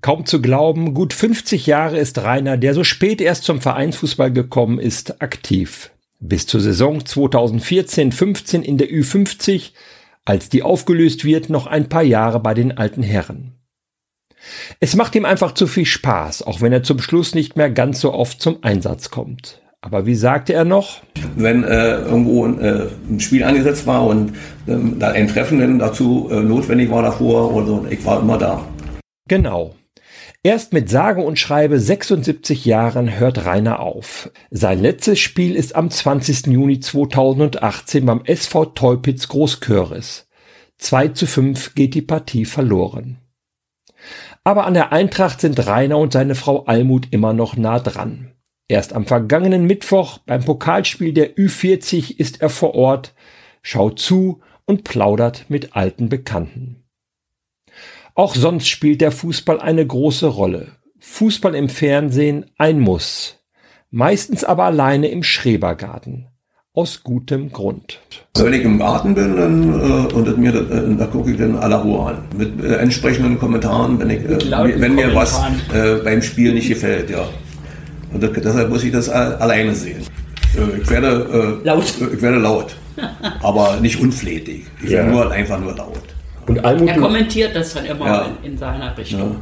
Kaum 0.00 0.26
zu 0.26 0.40
glauben, 0.40 0.94
gut 0.94 1.12
50 1.12 1.66
Jahre 1.66 1.98
ist 1.98 2.18
Rainer, 2.18 2.56
der 2.56 2.74
so 2.74 2.84
spät 2.84 3.20
erst 3.20 3.44
zum 3.44 3.60
Vereinsfußball 3.60 4.32
gekommen 4.32 4.78
ist, 4.78 5.20
aktiv. 5.20 5.90
Bis 6.20 6.46
zur 6.46 6.60
Saison 6.60 6.98
2014-15 6.98 8.62
in 8.62 8.78
der 8.78 8.88
Ü50, 8.88 9.72
als 10.24 10.48
die 10.48 10.62
aufgelöst 10.62 11.24
wird, 11.24 11.50
noch 11.50 11.66
ein 11.66 11.88
paar 11.88 12.02
Jahre 12.02 12.40
bei 12.40 12.54
den 12.54 12.76
alten 12.76 13.02
Herren. 13.02 13.54
Es 14.80 14.94
macht 14.94 15.14
ihm 15.14 15.24
einfach 15.24 15.52
zu 15.52 15.66
viel 15.66 15.84
Spaß, 15.86 16.42
auch 16.42 16.60
wenn 16.60 16.72
er 16.72 16.82
zum 16.82 17.00
Schluss 17.00 17.34
nicht 17.34 17.56
mehr 17.56 17.70
ganz 17.70 18.00
so 18.00 18.12
oft 18.12 18.40
zum 18.40 18.62
Einsatz 18.62 19.10
kommt. 19.10 19.60
Aber 19.80 20.06
wie 20.06 20.14
sagte 20.14 20.52
er 20.52 20.64
noch? 20.64 21.02
Wenn 21.36 21.62
äh, 21.64 21.98
irgendwo 22.02 22.46
äh, 22.46 22.88
ein 23.08 23.20
Spiel 23.20 23.44
angesetzt 23.44 23.86
war 23.86 24.06
und 24.06 24.32
ähm, 24.66 24.98
da 24.98 25.10
ein 25.10 25.28
Treffen 25.28 25.78
dazu 25.78 26.28
äh, 26.30 26.40
notwendig 26.40 26.90
war 26.90 27.02
davor, 27.02 27.54
oder 27.54 27.66
so, 27.66 27.86
ich 27.88 28.04
war 28.04 28.20
immer 28.20 28.38
da. 28.38 28.64
Genau. 29.28 29.74
Erst 30.44 30.72
mit 30.72 30.88
sage 30.88 31.20
und 31.20 31.38
schreibe 31.38 31.80
76 31.80 32.64
Jahren 32.64 33.18
hört 33.18 33.44
Rainer 33.44 33.80
auf. 33.80 34.30
Sein 34.50 34.80
letztes 34.80 35.18
Spiel 35.18 35.56
ist 35.56 35.74
am 35.74 35.90
20. 35.90 36.46
Juni 36.46 36.78
2018 36.78 38.06
beim 38.06 38.24
SV 38.24 38.66
Teupitz 38.66 39.26
Großköris. 39.28 40.28
2 40.78 41.08
zu 41.08 41.26
5 41.26 41.74
geht 41.74 41.94
die 41.94 42.02
Partie 42.02 42.44
verloren. 42.44 43.18
Aber 44.44 44.64
an 44.64 44.74
der 44.74 44.92
Eintracht 44.92 45.40
sind 45.40 45.66
Rainer 45.66 45.98
und 45.98 46.12
seine 46.12 46.36
Frau 46.36 46.64
Almut 46.66 47.08
immer 47.10 47.32
noch 47.32 47.56
nah 47.56 47.80
dran. 47.80 48.32
Erst 48.68 48.92
am 48.92 49.06
vergangenen 49.06 49.64
Mittwoch 49.64 50.18
beim 50.18 50.44
Pokalspiel 50.44 51.12
der 51.12 51.36
Ü40 51.36 52.16
ist 52.16 52.40
er 52.42 52.48
vor 52.48 52.76
Ort, 52.76 53.12
schaut 53.62 53.98
zu 53.98 54.40
und 54.66 54.84
plaudert 54.84 55.46
mit 55.48 55.74
alten 55.74 56.08
Bekannten. 56.08 56.84
Auch 58.18 58.34
sonst 58.34 58.66
spielt 58.66 59.00
der 59.00 59.12
Fußball 59.12 59.60
eine 59.60 59.86
große 59.86 60.26
Rolle. 60.26 60.72
Fußball 60.98 61.54
im 61.54 61.68
Fernsehen 61.68 62.46
ein 62.58 62.80
Muss. 62.80 63.36
Meistens 63.92 64.42
aber 64.42 64.64
alleine 64.64 65.06
im 65.06 65.22
Schrebergarten. 65.22 66.26
Aus 66.72 67.04
gutem 67.04 67.52
Grund. 67.52 68.00
Wenn 68.36 68.54
ich 68.54 68.64
im 68.64 68.80
Garten 68.80 69.14
bin 69.14 69.36
dann, 69.36 69.72
äh, 69.72 70.12
und 70.12 70.36
mir, 70.36 70.52
äh, 70.52 70.96
da 70.96 71.06
gucke 71.06 71.30
ich 71.30 71.38
dann 71.38 71.60
à 71.60 71.68
la 71.68 71.76
Ruhe 71.76 72.08
an. 72.08 72.24
Mit 72.36 72.60
äh, 72.60 72.78
entsprechenden 72.78 73.38
Kommentaren, 73.38 74.00
wenn, 74.00 74.10
ich, 74.10 74.24
äh, 74.24 74.80
wenn 74.80 74.96
mir 74.96 75.14
was 75.14 75.40
äh, 75.72 76.02
beim 76.02 76.20
Spiel 76.20 76.54
nicht 76.54 76.66
gefällt. 76.66 77.10
Ja. 77.10 77.24
Und 78.12 78.20
das, 78.20 78.32
deshalb 78.32 78.68
muss 78.68 78.82
ich 78.82 78.90
das 78.90 79.08
alleine 79.08 79.76
sehen. 79.76 80.02
Äh, 80.56 80.80
ich 80.80 80.90
werde, 80.90 81.60
laut. 81.62 81.94
Ich 82.12 82.20
werde 82.20 82.38
laut. 82.38 82.74
aber 83.44 83.78
nicht 83.80 84.00
unflätig. 84.00 84.66
Ich 84.82 84.90
ja. 84.90 84.98
werde 84.98 85.10
nur, 85.12 85.30
einfach 85.30 85.60
nur 85.60 85.76
laut. 85.76 86.17
Und 86.48 86.64
Almut 86.64 86.88
er 86.88 86.96
kommentiert 86.96 87.54
das 87.54 87.74
dann 87.74 87.84
immer 87.84 88.06
ja. 88.06 88.30
in, 88.42 88.52
in, 88.52 88.58
seiner 88.58 88.96
Richtung. 88.96 89.32
Ja. 89.32 89.40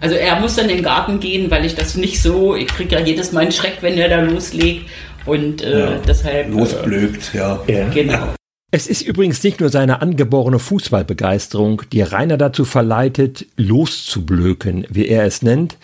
Also 0.00 0.14
er 0.14 0.38
muss 0.40 0.54
dann 0.56 0.68
in 0.68 0.76
den 0.76 0.84
Garten 0.84 1.18
gehen, 1.18 1.50
weil 1.50 1.64
ich 1.64 1.74
das 1.74 1.96
nicht 1.96 2.22
so, 2.22 2.54
ich 2.54 2.68
kriege 2.68 2.94
ja 2.94 3.00
jedes 3.00 3.32
Mal 3.32 3.40
einen 3.40 3.52
Schreck, 3.52 3.78
wenn 3.80 3.98
er 3.98 4.08
da 4.08 4.20
loslegt. 4.20 4.88
Und 5.26 5.62
äh, 5.62 5.80
ja. 5.80 5.98
deshalb. 6.06 6.50
Losblökt, 6.50 7.34
äh, 7.34 7.38
ja. 7.38 7.60
Genau. 7.92 8.34
Es 8.70 8.86
ist 8.86 9.02
übrigens 9.02 9.42
nicht 9.42 9.60
nur 9.60 9.70
seine 9.70 10.02
angeborene 10.02 10.58
Fußballbegeisterung, 10.58 11.82
die 11.90 12.02
Rainer 12.02 12.36
dazu 12.36 12.64
verleitet, 12.64 13.46
loszublöken, 13.56 14.86
wie 14.90 15.08
er 15.08 15.24
es 15.24 15.42
nennt. 15.42 15.78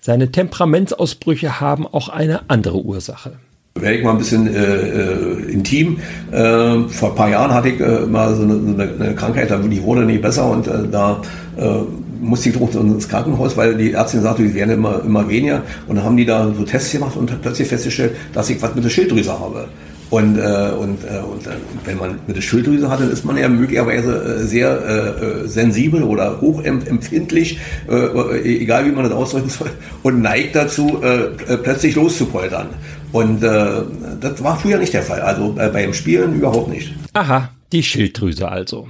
Seine 0.00 0.32
Temperamentsausbrüche 0.32 1.60
haben 1.60 1.86
auch 1.86 2.08
eine 2.08 2.48
andere 2.48 2.78
Ursache 2.78 3.38
werde 3.74 3.96
ich 3.96 4.04
mal 4.04 4.12
ein 4.12 4.18
bisschen 4.18 4.52
äh, 4.52 4.60
äh, 4.62 5.52
intim. 5.52 5.98
Äh, 6.32 6.88
vor 6.88 7.10
ein 7.10 7.14
paar 7.14 7.30
Jahren 7.30 7.54
hatte 7.54 7.68
ich 7.68 7.80
äh, 7.80 8.06
mal 8.06 8.34
so 8.34 8.42
eine, 8.42 8.54
eine, 8.54 8.94
eine, 8.98 9.14
Krankheit, 9.14 9.50
die 9.70 9.82
wurde 9.82 10.02
nicht 10.02 10.22
besser 10.22 10.50
und 10.50 10.66
äh, 10.66 10.88
da 10.90 11.22
äh, 11.56 11.82
musste 12.20 12.50
ich 12.50 12.58
doch 12.58 12.74
ins 12.74 13.08
Krankenhaus, 13.08 13.56
weil 13.56 13.76
die 13.76 13.92
Ärztin 13.92 14.22
sagte, 14.22 14.42
die 14.42 14.54
werden 14.54 14.70
immer, 14.70 15.02
immer 15.04 15.28
weniger. 15.28 15.62
Und 15.86 15.96
dann 15.96 16.04
haben 16.04 16.16
die 16.16 16.26
da 16.26 16.52
so 16.56 16.64
Tests 16.64 16.92
gemacht 16.92 17.16
und 17.16 17.40
plötzlich 17.40 17.68
festgestellt, 17.68 18.16
dass 18.32 18.50
ich 18.50 18.60
was 18.60 18.74
mit 18.74 18.84
der 18.84 18.90
Schilddrüse 18.90 19.38
habe. 19.38 19.68
Und, 20.10 20.38
äh, 20.38 20.72
und, 20.76 21.04
äh, 21.04 21.20
und 21.20 21.46
äh, 21.46 21.50
wenn 21.84 21.98
man 21.98 22.18
der 22.26 22.40
Schilddrüse 22.40 22.90
hat, 22.90 23.00
dann 23.00 23.10
ist 23.10 23.24
man 23.24 23.36
ja 23.36 23.48
möglicherweise 23.48 24.40
äh, 24.40 24.44
sehr 24.44 24.84
äh, 24.84 25.48
sensibel 25.48 26.02
oder 26.02 26.40
hochempfindlich, 26.40 27.60
äh, 27.88 28.40
egal 28.42 28.86
wie 28.86 28.90
man 28.90 29.04
das 29.04 29.12
ausdrücken 29.12 29.50
soll, 29.50 29.70
und 30.02 30.20
neigt 30.20 30.56
dazu, 30.56 31.00
äh, 31.02 31.56
plötzlich 31.58 31.94
loszupoltern. 31.94 32.70
Und 33.12 33.42
äh, 33.42 33.82
das 34.20 34.42
war 34.42 34.58
früher 34.58 34.78
nicht 34.78 34.94
der 34.94 35.02
Fall. 35.02 35.20
Also 35.20 35.56
äh, 35.58 35.68
beim 35.68 35.94
Spielen 35.94 36.34
überhaupt 36.34 36.68
nicht. 36.68 36.92
Aha, 37.12 37.50
die 37.72 37.82
Schilddrüse 37.82 38.48
also. 38.48 38.88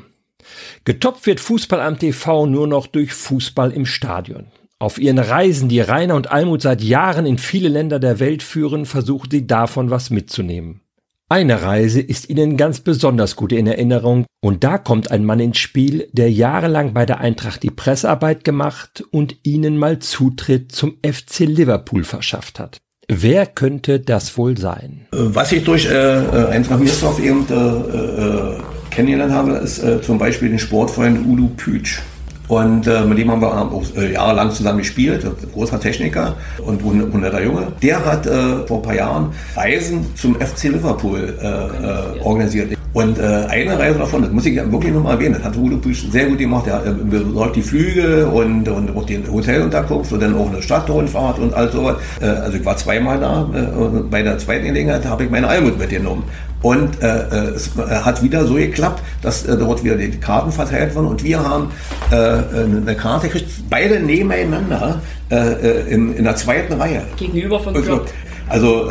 Getoppt 0.85 1.27
wird 1.27 1.41
Fußball 1.41 1.81
am 1.81 1.99
TV 1.99 2.47
nur 2.47 2.67
noch 2.67 2.87
durch 2.87 3.13
Fußball 3.13 3.73
im 3.73 3.85
Stadion. 3.85 4.47
Auf 4.79 4.99
ihren 4.99 5.19
Reisen, 5.19 5.69
die 5.69 5.81
Rainer 5.81 6.15
und 6.15 6.33
Almut 6.33 6.63
seit 6.63 6.81
Jahren 6.81 7.27
in 7.27 7.37
viele 7.37 7.69
Länder 7.69 7.99
der 7.99 8.19
Welt 8.19 8.43
führen, 8.43 8.87
versuchen 8.87 9.31
sie 9.31 9.47
davon 9.47 9.91
was 9.91 10.09
mitzunehmen. 10.09 10.81
Eine 11.33 11.63
Reise 11.63 12.01
ist 12.01 12.29
ihnen 12.29 12.57
ganz 12.57 12.81
besonders 12.81 13.37
gut 13.37 13.53
in 13.53 13.69
Erinnerung 13.69 14.27
und 14.41 14.65
da 14.65 14.79
kommt 14.79 15.13
ein 15.13 15.25
Mann 15.25 15.39
ins 15.39 15.59
Spiel, 15.59 16.09
der 16.11 16.29
jahrelang 16.29 16.93
bei 16.93 17.07
der 17.07 17.21
Eintracht 17.21 17.63
die 17.63 17.71
Pressearbeit 17.71 18.43
gemacht 18.43 19.05
und 19.13 19.37
ihnen 19.45 19.79
mal 19.79 20.01
Zutritt 20.01 20.73
zum 20.73 20.97
FC 21.07 21.47
Liverpool 21.47 22.03
verschafft 22.03 22.59
hat. 22.59 22.79
Wer 23.07 23.47
könnte 23.47 24.01
das 24.01 24.37
wohl 24.37 24.59
sein? 24.59 25.07
Äh, 25.13 25.19
was 25.19 25.53
ich 25.53 25.63
durch 25.63 25.87
äh, 25.87 25.93
äh 25.93 26.49
Eintracht 26.49 26.81
Mirsdorf 26.81 27.21
eben 27.21 27.47
äh, 27.49 27.55
äh, 27.55 28.57
kennengelernt 28.91 29.33
habe, 29.33 29.53
ist 29.53 29.85
äh, 29.85 30.03
zum 30.03 30.19
Beispiel 30.19 30.49
den 30.49 30.59
Sportfreund 30.59 31.25
Udo 31.25 31.49
Pütsch. 31.57 32.01
Und 32.51 32.89
äh, 32.89 33.05
mit 33.05 33.17
dem 33.17 33.31
haben 33.31 33.41
wir 33.41 33.49
auch 33.49 33.85
äh, 33.97 34.13
jahrelang 34.13 34.51
zusammen 34.51 34.79
gespielt, 34.79 35.25
großer 35.55 35.79
Techniker 35.79 36.35
und 36.59 36.85
ein 36.85 37.21
netter 37.21 37.45
Junge. 37.45 37.69
Der 37.81 38.05
hat 38.05 38.27
äh, 38.27 38.67
vor 38.67 38.79
ein 38.79 38.83
paar 38.83 38.95
Jahren 38.97 39.33
Reisen 39.55 40.05
zum 40.17 40.35
FC 40.35 40.65
Liverpool 40.65 41.33
äh, 41.41 42.21
organisiert. 42.25 42.77
Und 42.93 43.21
äh, 43.21 43.23
eine 43.23 43.79
Reise 43.79 44.01
davon, 44.01 44.23
das 44.23 44.33
muss 44.33 44.47
ich 44.47 44.57
wirklich 44.57 44.93
nochmal 44.93 45.15
erwähnen, 45.15 45.35
das 45.35 45.45
hat 45.45 45.57
Udo 45.57 45.77
Büsch 45.77 46.11
sehr 46.11 46.27
gut 46.27 46.39
gemacht. 46.39 46.67
Er 46.67 46.85
äh, 46.85 46.91
besorgt 46.91 47.55
die 47.55 47.63
Flüge 47.63 48.27
und, 48.27 48.69
und 48.69 48.97
auch 48.97 49.07
den 49.07 49.31
Hotelunterkunft 49.31 50.13
und 50.13 50.21
dann 50.21 50.35
auch 50.35 50.51
eine 50.51 50.61
Stadtrundfahrt 50.61 51.39
und 51.39 51.55
all 51.55 51.71
sowas. 51.71 51.99
Äh, 52.21 52.27
also 52.27 52.57
ich 52.57 52.65
war 52.65 52.77
zweimal 52.77 53.21
da. 53.21 53.49
Äh, 53.55 54.01
bei 54.11 54.25
der 54.25 54.39
zweiten 54.39 54.67
Gelegenheit 54.67 55.05
habe 55.05 55.23
ich 55.23 55.31
meine 55.31 55.47
Almut 55.47 55.79
mitgenommen. 55.79 56.25
Und 56.63 57.03
äh, 57.03 57.07
äh 57.07 57.55
es 57.55 57.77
äh, 57.77 57.81
hat 57.81 58.23
wieder 58.23 58.47
so 58.47 58.55
geklappt, 58.55 59.03
dass 59.23 59.47
äh, 59.47 59.57
dort 59.57 59.83
wieder 59.83 59.97
die 59.97 60.11
Karten 60.11 60.53
verteilt 60.53 60.95
wurden 60.95 61.07
und 61.07 61.25
wir 61.25 61.43
haben 61.43 61.71
äh, 62.11 62.15
eine 62.15 62.95
Karte 62.97 63.29
gekriegt, 63.29 63.51
beide 63.71 64.01
nebeneinander 64.01 65.01
äh, 65.31 65.93
in, 65.93 66.15
in 66.15 66.25
der 66.25 66.37
zweiten 66.37 66.75
Reihe. 66.75 67.03
Gegenüber 67.17 67.61
von 67.61 67.75
Klopp. 67.75 68.11
Also, 68.49 68.89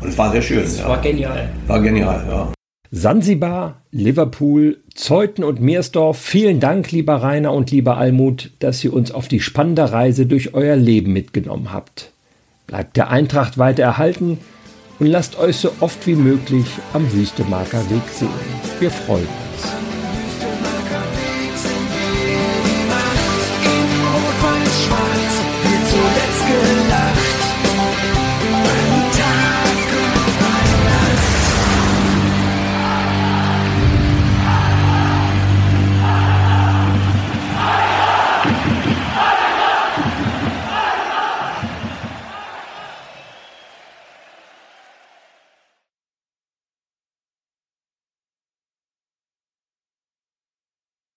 und 0.00 0.08
es 0.08 0.16
war 0.16 0.32
sehr 0.32 0.40
schön. 0.40 0.64
Es 0.64 0.78
ja. 0.78 0.88
war 0.88 0.98
genial. 1.02 1.50
War 1.66 1.80
genial, 1.80 2.24
ja. 2.30 2.52
Sansibar, 2.94 3.82
Liverpool, 3.90 4.78
Zeuthen 4.94 5.44
und 5.44 5.60
Meersdorf, 5.60 6.18
vielen 6.18 6.60
Dank, 6.60 6.92
lieber 6.92 7.16
Rainer 7.16 7.52
und 7.52 7.70
lieber 7.70 7.96
Almut, 7.96 8.50
dass 8.58 8.82
ihr 8.84 8.92
uns 8.92 9.12
auf 9.12 9.28
die 9.28 9.40
spannende 9.40 9.92
Reise 9.92 10.26
durch 10.26 10.54
euer 10.54 10.76
Leben 10.76 11.12
mitgenommen 11.12 11.72
habt. 11.72 12.12
Bleibt 12.66 12.96
der 12.96 13.08
Eintracht 13.08 13.56
weiter 13.56 13.82
erhalten 13.82 14.38
und 15.02 15.08
lasst 15.08 15.36
euch 15.36 15.56
so 15.56 15.72
oft 15.80 16.06
wie 16.06 16.14
möglich 16.14 16.66
am 16.92 17.12
Wüstemarker 17.12 17.90
Weg 17.90 18.02
sehen. 18.08 18.28
Wir 18.78 18.88
freuen 18.88 19.26
uns. 19.26 19.41